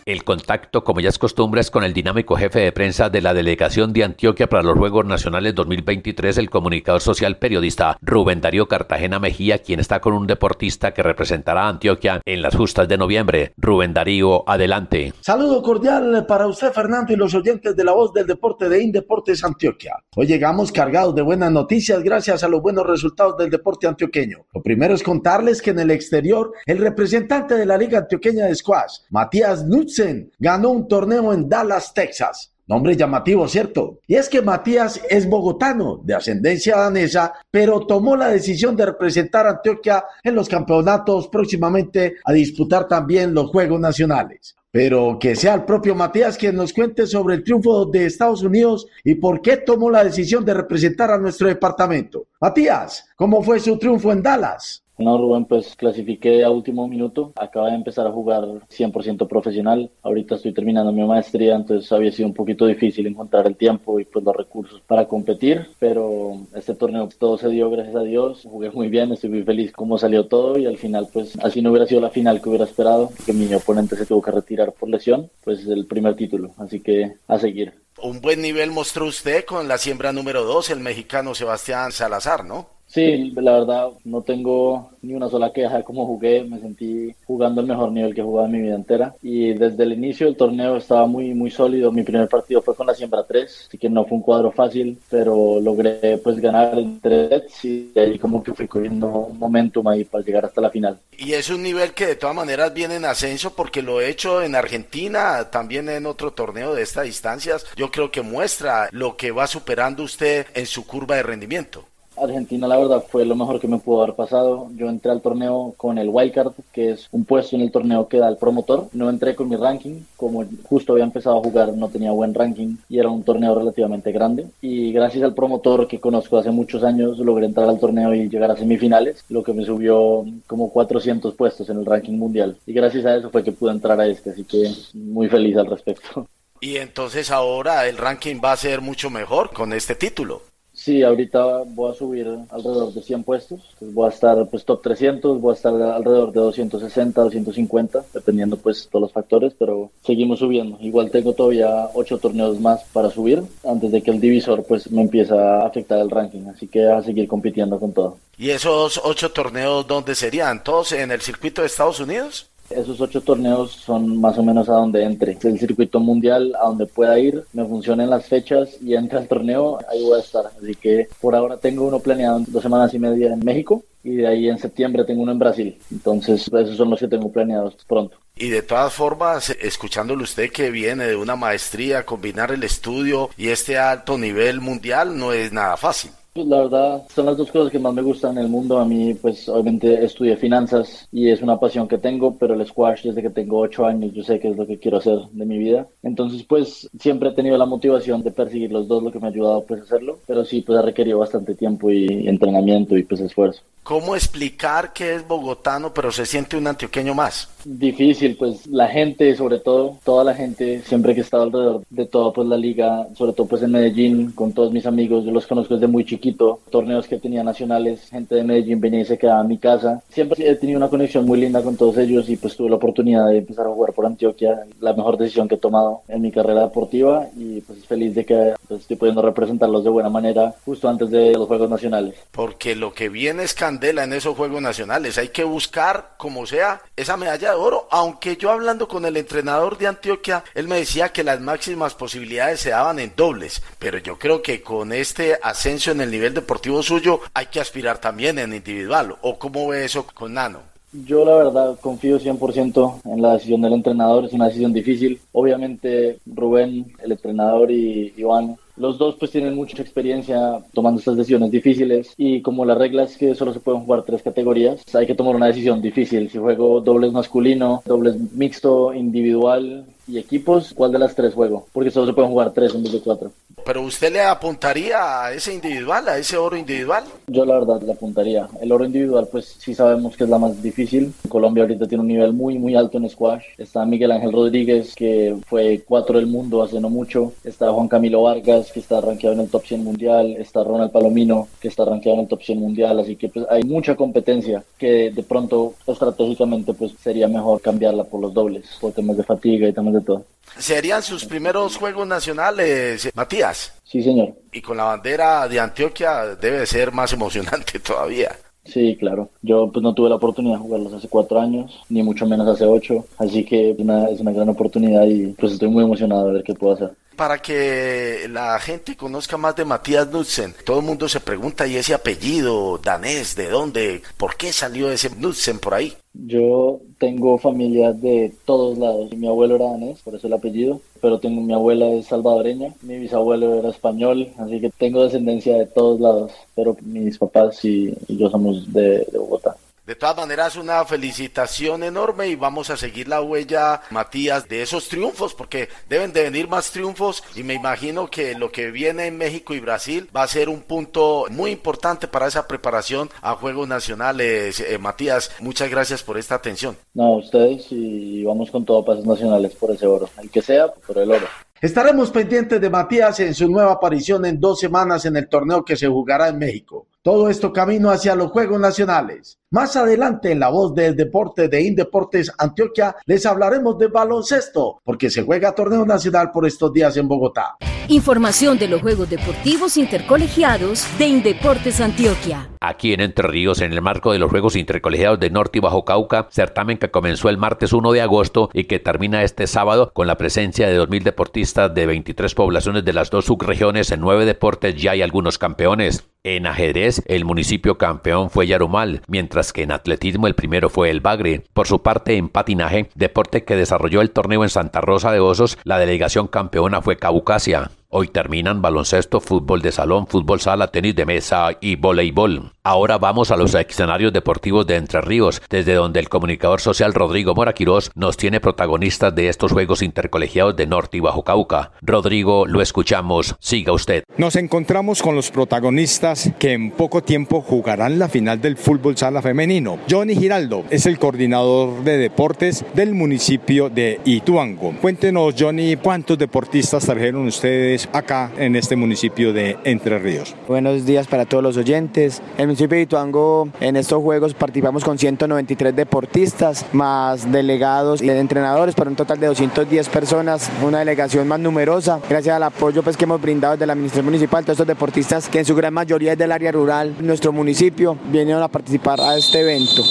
El 0.08 0.24
contacto, 0.24 0.84
como 0.84 1.00
ya 1.00 1.10
es 1.10 1.18
costumbre, 1.18 1.60
es 1.60 1.70
con 1.70 1.84
el 1.84 1.92
dinámico 1.92 2.34
jefe 2.34 2.60
de 2.60 2.72
prensa 2.72 3.10
de 3.10 3.20
la 3.20 3.34
Delegación 3.34 3.92
de 3.92 4.04
Antioquia 4.04 4.46
para 4.46 4.62
los 4.62 4.78
Juegos 4.78 5.04
Nacionales 5.04 5.54
2023, 5.54 6.38
el 6.38 6.48
comunicador 6.48 7.02
social 7.02 7.36
periodista 7.36 7.98
Rubén 8.00 8.40
Darío 8.40 8.68
Cartagena 8.68 9.18
Mejía, 9.18 9.58
quien 9.58 9.80
está 9.80 10.00
con 10.00 10.14
un 10.14 10.26
deportista 10.26 10.94
que 10.94 11.02
representará 11.02 11.64
a 11.64 11.68
Antioquia 11.68 12.22
en 12.24 12.40
las 12.40 12.56
justas 12.56 12.88
de 12.88 12.96
noviembre. 12.96 13.52
Rubén 13.58 13.92
Darío, 13.92 14.48
adelante. 14.48 15.12
Saludo 15.20 15.60
cordial 15.60 16.24
para 16.26 16.46
usted, 16.46 16.72
Fernando, 16.72 17.12
y 17.12 17.16
los 17.16 17.34
oyentes 17.34 17.76
de 17.76 17.84
la 17.84 17.92
voz 17.92 18.14
del 18.14 18.26
deporte 18.26 18.70
de 18.70 18.82
Indeportes 18.82 19.44
Antioquia. 19.44 19.92
Hoy 20.16 20.26
llegamos 20.26 20.72
cargados 20.72 21.14
de 21.16 21.20
buenas 21.20 21.52
noticias 21.52 22.02
gracias 22.02 22.42
a 22.42 22.48
los 22.48 22.62
buenos 22.62 22.86
resultados 22.86 23.36
del 23.36 23.50
deporte 23.50 23.86
antioqueño. 23.86 24.46
Lo 24.54 24.62
primero 24.62 24.94
es 24.94 25.02
contarles 25.02 25.60
que 25.60 25.68
en 25.68 25.80
el 25.80 25.90
exterior, 25.90 26.50
el 26.64 26.78
representante 26.78 27.56
de 27.56 27.66
la 27.66 27.76
Liga 27.76 27.98
Antioqueña 27.98 28.46
de 28.46 28.54
Squash, 28.54 29.00
Matías 29.10 29.66
Nutz, 29.66 29.97
ganó 30.38 30.70
un 30.70 30.88
torneo 30.88 31.32
en 31.32 31.48
Dallas, 31.48 31.92
Texas. 31.94 32.52
Nombre 32.68 32.96
llamativo, 32.96 33.48
¿cierto? 33.48 34.00
Y 34.06 34.16
es 34.16 34.28
que 34.28 34.42
Matías 34.42 35.00
es 35.08 35.26
bogotano, 35.26 36.02
de 36.04 36.14
ascendencia 36.14 36.76
danesa, 36.76 37.32
pero 37.50 37.86
tomó 37.86 38.14
la 38.14 38.28
decisión 38.28 38.76
de 38.76 38.84
representar 38.84 39.46
a 39.46 39.50
Antioquia 39.52 40.04
en 40.22 40.34
los 40.34 40.50
campeonatos 40.50 41.28
próximamente 41.28 42.16
a 42.22 42.32
disputar 42.34 42.86
también 42.86 43.32
los 43.32 43.48
Juegos 43.48 43.80
Nacionales. 43.80 44.54
Pero 44.70 45.16
que 45.18 45.34
sea 45.34 45.54
el 45.54 45.64
propio 45.64 45.94
Matías 45.94 46.36
quien 46.36 46.56
nos 46.56 46.74
cuente 46.74 47.06
sobre 47.06 47.36
el 47.36 47.42
triunfo 47.42 47.86
de 47.86 48.04
Estados 48.04 48.42
Unidos 48.42 48.86
y 49.02 49.14
por 49.14 49.40
qué 49.40 49.56
tomó 49.56 49.90
la 49.90 50.04
decisión 50.04 50.44
de 50.44 50.52
representar 50.52 51.10
a 51.10 51.16
nuestro 51.16 51.48
departamento. 51.48 52.26
Matías, 52.38 53.06
¿cómo 53.16 53.42
fue 53.42 53.60
su 53.60 53.78
triunfo 53.78 54.12
en 54.12 54.22
Dallas? 54.22 54.84
No, 54.98 55.16
Rubén, 55.16 55.44
pues 55.44 55.76
clasifiqué 55.76 56.42
a 56.44 56.50
último 56.50 56.88
minuto. 56.88 57.32
Acaba 57.36 57.68
de 57.68 57.76
empezar 57.76 58.06
a 58.06 58.12
jugar 58.12 58.44
100% 58.68 59.28
profesional. 59.28 59.90
Ahorita 60.02 60.34
estoy 60.34 60.52
terminando 60.52 60.92
mi 60.92 61.04
maestría, 61.04 61.54
entonces 61.54 61.90
había 61.92 62.10
sido 62.10 62.28
un 62.28 62.34
poquito 62.34 62.66
difícil 62.66 63.06
encontrar 63.06 63.46
el 63.46 63.56
tiempo 63.56 64.00
y 64.00 64.04
pues 64.04 64.24
los 64.24 64.34
recursos 64.34 64.80
para 64.86 65.06
competir. 65.06 65.68
Pero 65.78 66.38
este 66.54 66.74
torneo 66.74 67.08
todo 67.16 67.38
se 67.38 67.48
dio, 67.48 67.70
gracias 67.70 67.94
a 67.94 68.02
Dios. 68.02 68.42
Jugué 68.42 68.70
muy 68.70 68.88
bien, 68.88 69.12
estoy 69.12 69.30
muy 69.30 69.44
feliz 69.44 69.72
cómo 69.72 69.98
salió 69.98 70.26
todo 70.26 70.58
y 70.58 70.66
al 70.66 70.78
final 70.78 71.08
pues 71.12 71.38
así 71.42 71.62
no 71.62 71.70
hubiera 71.70 71.86
sido 71.86 72.00
la 72.00 72.10
final 72.10 72.42
que 72.42 72.48
hubiera 72.48 72.64
esperado, 72.64 73.10
que 73.24 73.32
mi 73.32 73.52
oponente 73.54 73.96
se 73.96 74.06
tuvo 74.06 74.20
que 74.20 74.32
retirar 74.32 74.72
por 74.72 74.88
lesión, 74.88 75.30
pues 75.44 75.64
el 75.66 75.86
primer 75.86 76.16
título. 76.16 76.50
Así 76.58 76.80
que 76.80 77.12
a 77.28 77.38
seguir. 77.38 77.72
Un 78.02 78.20
buen 78.20 78.42
nivel 78.42 78.70
mostró 78.70 79.06
usted 79.06 79.44
con 79.44 79.68
la 79.68 79.78
siembra 79.78 80.12
número 80.12 80.44
2, 80.44 80.70
el 80.70 80.80
mexicano 80.80 81.34
Sebastián 81.34 81.92
Salazar, 81.92 82.44
¿no? 82.44 82.77
Sí, 82.88 83.32
la 83.36 83.52
verdad 83.52 83.88
no 84.04 84.22
tengo 84.22 84.92
ni 85.02 85.12
una 85.12 85.28
sola 85.28 85.52
queja 85.52 85.76
de 85.76 85.84
cómo 85.84 86.06
jugué, 86.06 86.42
me 86.42 86.58
sentí 86.58 87.14
jugando 87.26 87.60
el 87.60 87.66
mejor 87.66 87.92
nivel 87.92 88.14
que 88.14 88.22
he 88.22 88.24
jugado 88.24 88.46
en 88.46 88.52
mi 88.52 88.62
vida 88.62 88.76
entera 88.76 89.14
y 89.22 89.52
desde 89.52 89.82
el 89.82 89.92
inicio 89.92 90.26
del 90.26 90.36
torneo 90.36 90.78
estaba 90.78 91.06
muy 91.06 91.34
muy 91.34 91.50
sólido, 91.50 91.92
mi 91.92 92.02
primer 92.02 92.28
partido 92.28 92.62
fue 92.62 92.74
con 92.74 92.86
la 92.86 92.94
siembra 92.94 93.24
3, 93.24 93.66
así 93.68 93.76
que 93.76 93.90
no 93.90 94.06
fue 94.06 94.16
un 94.16 94.22
cuadro 94.22 94.50
fácil, 94.52 94.98
pero 95.10 95.60
logré 95.60 96.16
pues 96.16 96.40
ganar 96.40 96.78
en 96.78 96.98
3 96.98 97.64
y 97.64 97.92
ahí 97.94 98.18
como 98.18 98.42
que 98.42 98.54
fui 98.54 98.66
cogiendo 98.66 99.28
momentum 99.34 99.86
ahí 99.86 100.04
para 100.04 100.24
llegar 100.24 100.46
hasta 100.46 100.62
la 100.62 100.70
final. 100.70 100.98
Y 101.18 101.34
es 101.34 101.50
un 101.50 101.62
nivel 101.62 101.92
que 101.92 102.06
de 102.06 102.16
todas 102.16 102.34
maneras 102.34 102.72
viene 102.72 102.96
en 102.96 103.04
ascenso 103.04 103.54
porque 103.54 103.82
lo 103.82 104.00
he 104.00 104.08
hecho 104.08 104.42
en 104.42 104.54
Argentina, 104.54 105.50
también 105.50 105.90
en 105.90 106.06
otro 106.06 106.32
torneo 106.32 106.74
de 106.74 106.82
estas 106.82 107.04
distancias, 107.04 107.66
yo 107.76 107.90
creo 107.90 108.10
que 108.10 108.22
muestra 108.22 108.88
lo 108.92 109.14
que 109.16 109.30
va 109.30 109.46
superando 109.46 110.04
usted 110.04 110.46
en 110.54 110.64
su 110.64 110.86
curva 110.86 111.16
de 111.16 111.22
rendimiento. 111.22 111.84
Argentina, 112.20 112.66
la 112.66 112.78
verdad, 112.78 113.04
fue 113.08 113.24
lo 113.24 113.36
mejor 113.36 113.60
que 113.60 113.68
me 113.68 113.78
pudo 113.78 114.02
haber 114.02 114.14
pasado. 114.14 114.68
Yo 114.76 114.88
entré 114.88 115.10
al 115.10 115.20
torneo 115.20 115.74
con 115.76 115.98
el 115.98 116.08
wildcard, 116.08 116.52
que 116.72 116.90
es 116.90 117.08
un 117.12 117.24
puesto 117.24 117.56
en 117.56 117.62
el 117.62 117.70
torneo 117.70 118.08
que 118.08 118.18
da 118.18 118.28
el 118.28 118.36
promotor. 118.36 118.88
No 118.92 119.10
entré 119.10 119.34
con 119.34 119.48
mi 119.48 119.56
ranking, 119.56 120.02
como 120.16 120.44
justo 120.64 120.92
había 120.92 121.04
empezado 121.04 121.38
a 121.38 121.42
jugar, 121.42 121.72
no 121.74 121.88
tenía 121.88 122.12
buen 122.12 122.34
ranking 122.34 122.76
y 122.88 122.98
era 122.98 123.08
un 123.08 123.22
torneo 123.22 123.54
relativamente 123.54 124.12
grande. 124.12 124.46
Y 124.60 124.92
gracias 124.92 125.24
al 125.24 125.34
promotor 125.34 125.86
que 125.86 126.00
conozco 126.00 126.38
hace 126.38 126.50
muchos 126.50 126.84
años, 126.84 127.18
logré 127.18 127.46
entrar 127.46 127.68
al 127.68 127.80
torneo 127.80 128.14
y 128.14 128.28
llegar 128.28 128.50
a 128.50 128.56
semifinales, 128.56 129.24
lo 129.28 129.42
que 129.42 129.52
me 129.52 129.64
subió 129.64 130.24
como 130.46 130.70
400 130.70 131.34
puestos 131.34 131.68
en 131.70 131.78
el 131.78 131.86
ranking 131.86 132.18
mundial. 132.18 132.56
Y 132.66 132.72
gracias 132.72 133.04
a 133.06 133.16
eso 133.16 133.30
fue 133.30 133.44
que 133.44 133.52
pude 133.52 133.72
entrar 133.72 134.00
a 134.00 134.06
este, 134.06 134.30
así 134.30 134.44
que 134.44 134.70
muy 134.94 135.28
feliz 135.28 135.56
al 135.56 135.66
respecto. 135.66 136.26
Y 136.60 136.76
entonces 136.76 137.30
ahora 137.30 137.86
el 137.86 137.96
ranking 137.96 138.40
va 138.44 138.52
a 138.52 138.56
ser 138.56 138.80
mucho 138.80 139.10
mejor 139.10 139.52
con 139.52 139.72
este 139.72 139.94
título. 139.94 140.42
Sí, 140.88 141.02
ahorita 141.02 141.64
voy 141.66 141.92
a 141.92 141.94
subir 141.94 142.26
alrededor 142.48 142.94
de 142.94 143.02
100 143.02 143.22
puestos. 143.22 143.60
voy 143.78 144.06
a 144.06 144.08
estar 144.08 144.48
pues 144.48 144.64
top 144.64 144.80
300, 144.80 145.38
voy 145.38 145.50
a 145.50 145.54
estar 145.54 145.74
alrededor 145.74 146.32
de 146.32 146.40
260, 146.40 147.24
250, 147.24 148.06
dependiendo 148.14 148.56
pues 148.56 148.88
todos 148.90 149.02
los 149.02 149.12
factores, 149.12 149.52
pero 149.58 149.90
seguimos 150.02 150.38
subiendo. 150.38 150.78
Igual 150.80 151.10
tengo 151.10 151.34
todavía 151.34 151.90
8 151.92 152.16
torneos 152.16 152.58
más 152.58 152.84
para 152.84 153.10
subir 153.10 153.42
antes 153.68 153.92
de 153.92 154.00
que 154.00 154.12
el 154.12 154.18
divisor 154.18 154.64
pues 154.64 154.90
me 154.90 155.02
empiece 155.02 155.34
a 155.34 155.66
afectar 155.66 155.98
el 155.98 156.08
ranking, 156.08 156.46
así 156.46 156.66
que 156.66 156.86
a 156.88 157.02
seguir 157.02 157.28
compitiendo 157.28 157.78
con 157.78 157.92
todo. 157.92 158.16
¿Y 158.38 158.48
esos 158.48 158.98
8 159.04 159.32
torneos 159.32 159.86
dónde 159.86 160.14
serían? 160.14 160.64
¿Todos 160.64 160.92
en 160.92 161.10
el 161.10 161.20
circuito 161.20 161.60
de 161.60 161.66
Estados 161.66 162.00
Unidos? 162.00 162.46
Esos 162.70 163.00
ocho 163.00 163.20
torneos 163.22 163.72
son 163.72 164.20
más 164.20 164.36
o 164.38 164.42
menos 164.42 164.68
a 164.68 164.74
donde 164.74 165.02
entre. 165.02 165.32
Es 165.32 165.44
el 165.44 165.58
circuito 165.58 166.00
mundial 166.00 166.54
a 166.60 166.66
donde 166.66 166.86
pueda 166.86 167.18
ir, 167.18 167.44
me 167.52 167.64
funcionen 167.64 168.10
las 168.10 168.26
fechas 168.26 168.76
y 168.82 168.94
entra 168.94 169.20
el 169.20 169.28
torneo, 169.28 169.78
ahí 169.90 170.02
voy 170.02 170.18
a 170.18 170.22
estar. 170.22 170.44
Así 170.60 170.74
que 170.74 171.08
por 171.20 171.34
ahora 171.34 171.56
tengo 171.56 171.86
uno 171.86 172.00
planeado 172.00 172.38
en 172.38 172.44
dos 172.48 172.62
semanas 172.62 172.92
y 172.94 172.98
media 172.98 173.32
en 173.32 173.44
México 173.44 173.84
y 174.04 174.16
de 174.16 174.26
ahí 174.26 174.48
en 174.48 174.58
septiembre 174.58 175.04
tengo 175.04 175.22
uno 175.22 175.32
en 175.32 175.38
Brasil. 175.38 175.78
Entonces, 175.90 176.42
esos 176.46 176.76
son 176.76 176.90
los 176.90 177.00
que 177.00 177.08
tengo 177.08 177.32
planeados 177.32 177.76
pronto. 177.86 178.18
Y 178.36 178.50
de 178.50 178.62
todas 178.62 178.92
formas, 178.92 179.50
escuchándole 179.60 180.22
usted 180.22 180.50
que 180.50 180.70
viene 180.70 181.06
de 181.06 181.16
una 181.16 181.34
maestría, 181.34 182.06
combinar 182.06 182.52
el 182.52 182.62
estudio 182.62 183.30
y 183.36 183.48
este 183.48 183.78
alto 183.78 184.16
nivel 184.16 184.60
mundial 184.60 185.18
no 185.18 185.32
es 185.32 185.52
nada 185.52 185.76
fácil. 185.76 186.12
Pues 186.38 186.46
la 186.46 186.58
verdad, 186.58 187.02
son 187.12 187.26
las 187.26 187.36
dos 187.36 187.50
cosas 187.50 187.72
que 187.72 187.80
más 187.80 187.92
me 187.92 188.00
gustan 188.00 188.38
en 188.38 188.44
el 188.44 188.48
mundo. 188.48 188.78
A 188.78 188.84
mí, 188.84 189.12
pues 189.14 189.48
obviamente 189.48 190.04
estudié 190.04 190.36
finanzas 190.36 191.08
y 191.10 191.30
es 191.30 191.42
una 191.42 191.58
pasión 191.58 191.88
que 191.88 191.98
tengo, 191.98 192.36
pero 192.38 192.54
el 192.54 192.64
squash 192.64 193.02
desde 193.02 193.22
que 193.22 193.30
tengo 193.30 193.58
ocho 193.58 193.84
años 193.84 194.12
yo 194.14 194.22
sé 194.22 194.38
que 194.38 194.48
es 194.50 194.56
lo 194.56 194.64
que 194.64 194.78
quiero 194.78 194.98
hacer 194.98 195.18
de 195.32 195.44
mi 195.44 195.58
vida. 195.58 195.88
Entonces, 196.00 196.44
pues 196.44 196.88
siempre 196.96 197.30
he 197.30 197.32
tenido 197.32 197.58
la 197.58 197.66
motivación 197.66 198.22
de 198.22 198.30
perseguir 198.30 198.70
los 198.70 198.86
dos, 198.86 199.02
lo 199.02 199.10
que 199.10 199.18
me 199.18 199.26
ha 199.26 199.30
ayudado 199.30 199.64
pues 199.64 199.80
a 199.80 199.82
hacerlo. 199.82 200.20
Pero 200.28 200.44
sí, 200.44 200.60
pues 200.60 200.78
ha 200.78 200.82
requerido 200.82 201.18
bastante 201.18 201.56
tiempo 201.56 201.90
y 201.90 202.28
entrenamiento 202.28 202.96
y 202.96 203.02
pues 203.02 203.20
esfuerzo. 203.20 203.62
¿Cómo 203.82 204.14
explicar 204.14 204.92
que 204.92 205.14
es 205.14 205.26
bogotano 205.26 205.92
pero 205.92 206.12
se 206.12 206.24
siente 206.24 206.56
un 206.56 206.68
antioqueño 206.68 207.14
más? 207.14 207.48
Difícil, 207.70 208.34
pues 208.38 208.66
la 208.66 208.88
gente, 208.88 209.36
sobre 209.36 209.58
todo, 209.58 209.98
toda 210.02 210.24
la 210.24 210.32
gente, 210.32 210.80
siempre 210.86 211.12
que 211.12 211.20
he 211.20 211.22
estado 211.22 211.42
alrededor 211.42 211.82
de 211.90 212.06
toda 212.06 212.32
pues 212.32 212.48
la 212.48 212.56
liga, 212.56 213.06
sobre 213.14 213.34
todo 213.34 213.46
pues 213.46 213.62
en 213.62 213.72
Medellín, 213.72 214.32
con 214.32 214.54
todos 214.54 214.72
mis 214.72 214.86
amigos, 214.86 215.26
yo 215.26 215.32
los 215.32 215.46
conozco 215.46 215.74
desde 215.74 215.86
muy 215.86 216.06
chiquito, 216.06 216.60
torneos 216.70 217.06
que 217.06 217.18
tenía 217.18 217.44
nacionales, 217.44 218.08
gente 218.08 218.36
de 218.36 218.44
Medellín 218.44 218.80
venía 218.80 219.00
y 219.00 219.04
se 219.04 219.18
quedaba 219.18 219.42
en 219.42 219.48
mi 219.48 219.58
casa. 219.58 220.02
Siempre 220.08 220.48
he 220.48 220.54
tenido 220.54 220.78
una 220.78 220.88
conexión 220.88 221.26
muy 221.26 221.38
linda 221.40 221.62
con 221.62 221.76
todos 221.76 221.98
ellos 221.98 222.30
y 222.30 222.38
pues 222.38 222.56
tuve 222.56 222.70
la 222.70 222.76
oportunidad 222.76 223.28
de 223.28 223.36
empezar 223.36 223.66
a 223.66 223.70
jugar 223.70 223.92
por 223.92 224.06
Antioquia, 224.06 224.64
la 224.80 224.94
mejor 224.94 225.18
decisión 225.18 225.46
que 225.46 225.56
he 225.56 225.58
tomado 225.58 226.00
en 226.08 226.22
mi 226.22 226.32
carrera 226.32 226.62
deportiva 226.62 227.26
y 227.36 227.60
pues 227.60 227.84
feliz 227.84 228.14
de 228.14 228.24
que 228.24 228.54
pues, 228.66 228.80
estoy 228.80 228.96
pudiendo 228.96 229.20
representarlos 229.20 229.84
de 229.84 229.90
buena 229.90 230.08
manera 230.08 230.54
justo 230.64 230.88
antes 230.88 231.10
de 231.10 231.34
los 231.34 231.46
Juegos 231.46 231.68
Nacionales. 231.68 232.14
Porque 232.30 232.74
lo 232.74 232.94
que 232.94 233.10
viene 233.10 233.42
es 233.42 233.52
candela 233.52 234.04
en 234.04 234.14
esos 234.14 234.34
Juegos 234.34 234.62
Nacionales, 234.62 235.18
hay 235.18 235.28
que 235.28 235.44
buscar 235.44 236.12
como 236.16 236.46
sea 236.46 236.80
esa 236.96 237.18
medalla 237.18 237.57
oro, 237.60 237.88
aunque 237.90 238.36
yo 238.36 238.50
hablando 238.50 238.88
con 238.88 239.04
el 239.04 239.16
entrenador 239.16 239.78
de 239.78 239.86
Antioquia, 239.86 240.44
él 240.54 240.68
me 240.68 240.76
decía 240.76 241.10
que 241.10 241.24
las 241.24 241.40
máximas 241.40 241.94
posibilidades 241.94 242.60
se 242.60 242.70
daban 242.70 242.98
en 242.98 243.12
dobles, 243.16 243.62
pero 243.78 243.98
yo 243.98 244.18
creo 244.18 244.42
que 244.42 244.62
con 244.62 244.92
este 244.92 245.38
ascenso 245.42 245.90
en 245.90 246.00
el 246.00 246.10
nivel 246.10 246.34
deportivo 246.34 246.82
suyo 246.82 247.20
hay 247.34 247.46
que 247.46 247.60
aspirar 247.60 247.98
también 247.98 248.38
en 248.38 248.54
individual, 248.54 249.16
o 249.22 249.38
cómo 249.38 249.68
ve 249.68 249.84
eso 249.84 250.06
con 250.06 250.34
Nano. 250.34 250.60
Yo 250.92 251.24
la 251.24 251.34
verdad 251.36 251.78
confío 251.80 252.18
100% 252.18 253.02
en 253.04 253.20
la 253.20 253.34
decisión 253.34 253.60
del 253.60 253.74
entrenador, 253.74 254.24
es 254.24 254.32
una 254.32 254.46
decisión 254.46 254.72
difícil. 254.72 255.20
Obviamente 255.32 256.18
Rubén, 256.24 256.94
el 257.02 257.12
entrenador 257.12 257.70
y 257.70 258.14
Iván 258.16 258.56
los 258.78 258.98
dos 258.98 259.16
pues 259.18 259.30
tienen 259.30 259.54
mucha 259.54 259.82
experiencia 259.82 260.60
tomando 260.72 260.98
estas 260.98 261.16
decisiones 261.16 261.50
difíciles 261.50 262.14
y 262.16 262.42
como 262.42 262.64
la 262.64 262.74
regla 262.74 263.04
es 263.04 263.16
que 263.16 263.34
solo 263.34 263.52
se 263.52 263.60
pueden 263.60 263.82
jugar 263.82 264.04
tres 264.04 264.22
categorías, 264.22 264.82
hay 264.94 265.06
que 265.06 265.14
tomar 265.14 265.36
una 265.36 265.46
decisión 265.46 265.82
difícil. 265.82 266.30
Si 266.30 266.38
juego 266.38 266.80
dobles 266.80 267.12
masculino, 267.12 267.82
dobles 267.84 268.16
mixto, 268.32 268.94
individual 268.94 269.84
y 270.08 270.18
equipos, 270.18 270.72
¿cuál 270.74 270.90
de 270.92 270.98
las 270.98 271.14
tres 271.14 271.34
juego? 271.34 271.66
Porque 271.72 271.90
solo 271.90 272.06
se 272.06 272.12
pueden 272.12 272.30
jugar 272.30 272.52
tres 272.52 272.74
en 272.74 272.82
vez 272.82 272.92
de 272.92 273.00
cuatro. 273.00 273.30
¿Pero 273.64 273.82
usted 273.82 274.12
le 274.12 274.22
apuntaría 274.22 275.24
a 275.24 275.32
ese 275.32 275.52
individual, 275.52 276.08
a 276.08 276.16
ese 276.16 276.38
oro 276.38 276.56
individual? 276.56 277.04
Yo 277.26 277.44
la 277.44 277.58
verdad 277.58 277.82
le 277.82 277.92
apuntaría. 277.92 278.48
El 278.62 278.72
oro 278.72 278.84
individual 278.84 279.28
pues 279.30 279.56
sí 279.58 279.74
sabemos 279.74 280.16
que 280.16 280.24
es 280.24 280.30
la 280.30 280.38
más 280.38 280.62
difícil. 280.62 281.12
Colombia 281.28 281.64
ahorita 281.64 281.86
tiene 281.86 282.00
un 282.00 282.08
nivel 282.08 282.32
muy 282.32 282.58
muy 282.58 282.74
alto 282.74 282.96
en 282.96 283.10
squash. 283.10 283.42
Está 283.58 283.84
Miguel 283.84 284.12
Ángel 284.12 284.32
Rodríguez 284.32 284.94
que 284.94 285.36
fue 285.46 285.82
cuatro 285.86 286.18
del 286.18 286.28
mundo 286.28 286.62
hace 286.62 286.80
no 286.80 286.88
mucho. 286.88 287.34
Está 287.44 287.70
Juan 287.70 287.88
Camilo 287.88 288.22
Vargas 288.22 288.72
que 288.72 288.80
está 288.80 289.02
rankeado 289.02 289.34
en 289.34 289.40
el 289.40 289.50
top 289.50 289.66
100 289.66 289.84
mundial. 289.84 290.36
Está 290.38 290.64
Ronald 290.64 290.90
Palomino 290.90 291.48
que 291.60 291.68
está 291.68 291.84
rankeado 291.84 292.16
en 292.16 292.22
el 292.22 292.28
top 292.28 292.42
100 292.42 292.58
mundial. 292.58 292.98
Así 293.00 293.16
que 293.16 293.28
pues 293.28 293.44
hay 293.50 293.64
mucha 293.64 293.96
competencia 293.96 294.64
que 294.78 295.10
de 295.10 295.22
pronto 295.22 295.74
estratégicamente 295.86 296.72
pues 296.72 296.92
sería 297.02 297.28
mejor 297.28 297.60
cambiarla 297.60 298.04
por 298.04 298.20
los 298.20 298.32
dobles 298.32 298.64
por 298.80 298.92
temas 298.92 299.16
de 299.18 299.24
fatiga 299.24 299.68
y 299.68 299.72
temas 299.72 299.92
de 299.92 299.97
todo. 300.00 300.24
¿Serían 300.56 301.02
sus 301.02 301.24
primeros 301.24 301.76
Juegos 301.76 302.06
Nacionales, 302.06 303.10
Matías? 303.14 303.72
Sí, 303.84 304.02
señor. 304.02 304.34
Y 304.52 304.60
con 304.60 304.76
la 304.76 304.84
bandera 304.84 305.46
de 305.46 305.60
Antioquia 305.60 306.36
debe 306.36 306.66
ser 306.66 306.92
más 306.92 307.12
emocionante 307.12 307.78
todavía. 307.86 308.34
Sí, 308.64 308.96
claro. 308.98 309.30
Yo 309.40 309.70
pues 309.72 309.82
no 309.82 309.94
tuve 309.94 310.10
la 310.10 310.16
oportunidad 310.16 310.56
de 310.56 310.62
jugarlos 310.62 310.92
hace 310.92 311.08
cuatro 311.08 311.40
años, 311.40 311.80
ni 311.88 312.02
mucho 312.02 312.26
menos 312.26 312.46
hace 312.48 312.66
ocho, 312.66 313.06
así 313.16 313.44
que 313.44 313.70
es 313.70 313.78
una, 313.78 314.08
es 314.10 314.20
una 314.20 314.32
gran 314.32 314.48
oportunidad 314.48 315.06
y 315.06 315.28
pues 315.32 315.54
estoy 315.54 315.68
muy 315.68 315.84
emocionado 315.84 316.26
de 316.26 316.32
ver 316.34 316.42
qué 316.42 316.54
puedo 316.54 316.74
hacer 316.74 316.90
para 317.18 317.42
que 317.42 318.28
la 318.30 318.58
gente 318.60 318.96
conozca 318.96 319.36
más 319.36 319.56
de 319.56 319.64
Matías 319.64 320.06
Knudsen. 320.06 320.54
Todo 320.64 320.78
el 320.78 320.86
mundo 320.86 321.08
se 321.08 321.18
pregunta, 321.18 321.66
¿y 321.66 321.74
ese 321.74 321.92
apellido 321.92 322.78
danés 322.78 323.34
de 323.34 323.48
dónde? 323.48 324.02
¿Por 324.16 324.36
qué 324.36 324.52
salió 324.52 324.88
ese 324.88 325.10
Knudsen 325.10 325.58
por 325.58 325.74
ahí? 325.74 325.94
Yo 326.14 326.80
tengo 326.98 327.36
familia 327.36 327.92
de 327.92 328.32
todos 328.44 328.78
lados. 328.78 329.12
Mi 329.16 329.26
abuelo 329.26 329.56
era 329.56 329.72
danés, 329.72 329.98
por 330.02 330.14
eso 330.14 330.28
el 330.28 330.32
apellido, 330.32 330.80
pero 331.00 331.18
tengo 331.18 331.40
mi 331.40 331.52
abuela 331.52 331.88
es 331.90 332.06
salvadoreña, 332.06 332.72
mi 332.82 332.98
bisabuelo 332.98 333.58
era 333.58 333.70
español, 333.70 334.28
así 334.38 334.60
que 334.60 334.70
tengo 334.70 335.02
descendencia 335.02 335.58
de 335.58 335.66
todos 335.66 336.00
lados, 336.00 336.32
pero 336.54 336.76
mis 336.82 337.18
papás 337.18 337.64
y, 337.64 337.94
yo 338.08 338.30
somos 338.30 338.72
de 338.72 339.04
Bogotá. 339.12 339.56
De 339.88 339.94
todas 339.94 340.18
maneras, 340.18 340.56
una 340.56 340.84
felicitación 340.84 341.82
enorme 341.82 342.28
y 342.28 342.36
vamos 342.36 342.68
a 342.68 342.76
seguir 342.76 343.08
la 343.08 343.22
huella, 343.22 343.80
Matías, 343.88 344.46
de 344.46 344.60
esos 344.60 344.86
triunfos, 344.86 345.32
porque 345.32 345.70
deben 345.88 346.12
de 346.12 346.24
venir 346.24 346.46
más 346.46 346.70
triunfos 346.70 347.24
y 347.34 347.42
me 347.42 347.54
imagino 347.54 348.10
que 348.10 348.34
lo 348.34 348.52
que 348.52 348.70
viene 348.70 349.06
en 349.06 349.16
México 349.16 349.54
y 349.54 349.60
Brasil 349.60 350.06
va 350.14 350.24
a 350.24 350.28
ser 350.28 350.50
un 350.50 350.60
punto 350.60 351.24
muy 351.30 351.52
importante 351.52 352.06
para 352.06 352.26
esa 352.26 352.46
preparación 352.46 353.08
a 353.22 353.34
Juegos 353.36 353.66
Nacionales. 353.66 354.60
Eh, 354.60 354.76
Matías, 354.76 355.30
muchas 355.40 355.70
gracias 355.70 356.02
por 356.02 356.18
esta 356.18 356.34
atención. 356.34 356.76
No, 356.92 357.12
ustedes 357.12 357.68
y 357.70 358.22
vamos 358.24 358.50
con 358.50 358.66
todo 358.66 358.84
pases 358.84 359.06
nacionales 359.06 359.54
por 359.54 359.70
ese 359.70 359.86
oro, 359.86 360.10
el 360.20 360.28
que 360.28 360.42
sea, 360.42 360.68
por 360.68 360.98
el 360.98 361.10
oro. 361.10 361.26
Estaremos 361.62 362.10
pendientes 362.10 362.60
de 362.60 362.68
Matías 362.68 363.18
en 363.20 363.34
su 363.34 363.48
nueva 363.48 363.72
aparición 363.72 364.26
en 364.26 364.38
dos 364.38 364.60
semanas 364.60 365.06
en 365.06 365.16
el 365.16 365.30
torneo 365.30 365.64
que 365.64 365.76
se 365.76 365.88
jugará 365.88 366.28
en 366.28 366.38
México. 366.38 366.86
Todo 367.02 367.28
esto 367.28 367.52
camino 367.52 367.90
hacia 367.90 368.16
los 368.16 368.32
Juegos 368.32 368.58
Nacionales. 368.58 369.38
Más 369.50 369.76
adelante 369.76 370.32
en 370.32 370.40
la 370.40 370.48
voz 370.48 370.74
del 370.74 370.96
deporte 370.96 371.48
de 371.48 371.62
Indeportes 371.62 372.30
Antioquia 372.36 372.96
les 373.06 373.24
hablaremos 373.24 373.78
de 373.78 373.86
baloncesto 373.86 374.80
porque 374.84 375.08
se 375.08 375.22
juega 375.22 375.54
torneo 375.54 375.86
nacional 375.86 376.32
por 376.32 376.44
estos 376.46 376.72
días 376.72 376.96
en 376.96 377.06
Bogotá. 377.06 377.56
Información 377.90 378.58
de 378.58 378.68
los 378.68 378.82
Juegos 378.82 379.08
Deportivos 379.08 379.78
Intercolegiados 379.78 380.86
de 380.98 381.06
Indeportes 381.06 381.80
Antioquia. 381.80 382.50
Aquí 382.60 382.92
en 382.92 383.00
Entre 383.00 383.26
Ríos, 383.26 383.62
en 383.62 383.72
el 383.72 383.80
marco 383.80 384.12
de 384.12 384.18
los 384.18 384.28
Juegos 384.28 384.56
Intercolegiados 384.56 385.18
de 385.18 385.30
Norte 385.30 385.56
y 385.58 385.60
Bajo 385.62 385.86
Cauca, 385.86 386.28
certamen 386.30 386.76
que 386.76 386.90
comenzó 386.90 387.30
el 387.30 387.38
martes 387.38 387.72
1 387.72 387.92
de 387.92 388.02
agosto 388.02 388.50
y 388.52 388.64
que 388.64 388.78
termina 388.78 389.22
este 389.22 389.46
sábado 389.46 389.90
con 389.94 390.06
la 390.06 390.18
presencia 390.18 390.68
de 390.68 390.78
2.000 390.78 391.02
deportistas 391.04 391.72
de 391.72 391.86
23 391.86 392.34
poblaciones 392.34 392.84
de 392.84 392.92
las 392.92 393.08
dos 393.08 393.24
subregiones 393.24 393.90
en 393.90 394.00
nueve 394.00 394.26
deportes 394.26 394.74
ya 394.76 394.90
hay 394.90 395.00
algunos 395.00 395.38
campeones. 395.38 396.04
En 396.30 396.46
ajedrez, 396.46 397.02
el 397.06 397.24
municipio 397.24 397.78
campeón 397.78 398.28
fue 398.28 398.46
Yarumal, 398.46 399.00
mientras 399.06 399.54
que 399.54 399.62
en 399.62 399.72
atletismo 399.72 400.26
el 400.26 400.34
primero 400.34 400.68
fue 400.68 400.90
el 400.90 401.00
Bagre. 401.00 401.44
Por 401.54 401.66
su 401.66 401.80
parte, 401.80 402.18
en 402.18 402.28
patinaje, 402.28 402.90
deporte 402.94 403.44
que 403.44 403.56
desarrolló 403.56 404.02
el 404.02 404.10
torneo 404.10 404.42
en 404.42 404.50
Santa 404.50 404.82
Rosa 404.82 405.10
de 405.10 405.20
Osos, 405.20 405.56
la 405.64 405.78
delegación 405.78 406.26
campeona 406.26 406.82
fue 406.82 406.98
Caucasia. 406.98 407.70
Hoy 407.90 408.08
terminan 408.08 408.60
baloncesto, 408.60 409.18
fútbol 409.18 409.62
de 409.62 409.72
salón, 409.72 410.06
fútbol 410.06 410.40
sala, 410.40 410.66
tenis 410.66 410.94
de 410.94 411.06
mesa 411.06 411.56
y 411.58 411.76
voleibol. 411.76 412.52
Ahora 412.62 412.98
vamos 412.98 413.30
a 413.30 413.36
los 413.38 413.54
escenarios 413.54 414.12
deportivos 414.12 414.66
de 414.66 414.76
Entre 414.76 415.00
Ríos, 415.00 415.40
desde 415.48 415.72
donde 415.72 415.98
el 415.98 416.10
comunicador 416.10 416.60
social 416.60 416.92
Rodrigo 416.92 417.34
Moraquirós 417.34 417.90
nos 417.94 418.18
tiene 418.18 418.40
protagonistas 418.40 419.14
de 419.14 419.30
estos 419.30 419.52
Juegos 419.52 419.80
Intercolegiados 419.80 420.54
de 420.54 420.66
Norte 420.66 420.98
y 420.98 421.00
Bajo 421.00 421.24
Cauca. 421.24 421.72
Rodrigo, 421.80 422.44
lo 422.44 422.60
escuchamos. 422.60 423.36
Siga 423.40 423.72
usted. 423.72 424.04
Nos 424.18 424.36
encontramos 424.36 425.00
con 425.00 425.16
los 425.16 425.30
protagonistas 425.30 426.30
que 426.38 426.52
en 426.52 426.72
poco 426.72 427.02
tiempo 427.02 427.40
jugarán 427.40 427.98
la 427.98 428.10
final 428.10 428.38
del 428.42 428.58
fútbol 428.58 428.98
sala 428.98 429.22
femenino. 429.22 429.78
Johnny 429.88 430.14
Giraldo 430.14 430.64
es 430.68 430.84
el 430.84 430.98
coordinador 430.98 431.82
de 431.84 431.96
deportes 431.96 432.66
del 432.74 432.92
municipio 432.92 433.70
de 433.70 433.98
Ituango. 434.04 434.74
Cuéntenos, 434.82 435.34
Johnny, 435.38 435.76
¿cuántos 435.76 436.18
deportistas 436.18 436.84
trajeron 436.84 437.26
ustedes 437.26 437.77
acá 437.92 438.30
en 438.36 438.56
este 438.56 438.76
municipio 438.76 439.32
de 439.32 439.56
Entre 439.64 439.98
Ríos? 439.98 440.34
Buenos 440.48 440.86
días 440.86 441.06
para 441.06 441.26
todos 441.26 441.42
los 441.42 441.56
oyentes. 441.56 442.22
El 442.36 442.46
municipio 442.46 442.76
de 442.76 442.82
Ituango 442.82 443.48
en 443.60 443.76
estos 443.76 444.02
juegos 444.02 444.34
participamos 444.34 444.84
con 444.84 444.98
193 444.98 445.76
deportistas, 445.76 446.66
más 446.72 447.30
delegados 447.30 448.02
y 448.02 448.10
entrenadores, 448.10 448.74
para 448.74 448.90
un 448.90 448.96
total 448.96 449.20
de 449.20 449.26
210 449.28 449.88
personas, 449.88 450.50
una 450.62 450.80
delegación 450.80 451.28
más 451.28 451.40
numerosa, 451.40 452.00
gracias 452.08 452.34
al 452.34 452.42
apoyo 452.42 452.82
pues, 452.82 452.96
que 452.96 453.04
hemos 453.04 453.20
brindado 453.20 453.54
desde 453.54 453.66
la 453.66 453.74
Administración 453.74 454.06
Municipal, 454.06 454.44
todos 454.44 454.54
estos 454.54 454.66
deportistas 454.66 455.28
que 455.28 455.40
en 455.40 455.44
su 455.44 455.54
gran 455.54 455.74
mayoría 455.74 456.12
es 456.12 456.18
del 456.18 456.32
área 456.32 456.52
rural, 456.52 456.94
nuestro 457.00 457.32
municipio, 457.32 457.96
vinieron 458.10 458.42
a 458.42 458.48
participar 458.48 459.00
a 459.00 459.16
este 459.16 459.40
evento. 459.40 459.82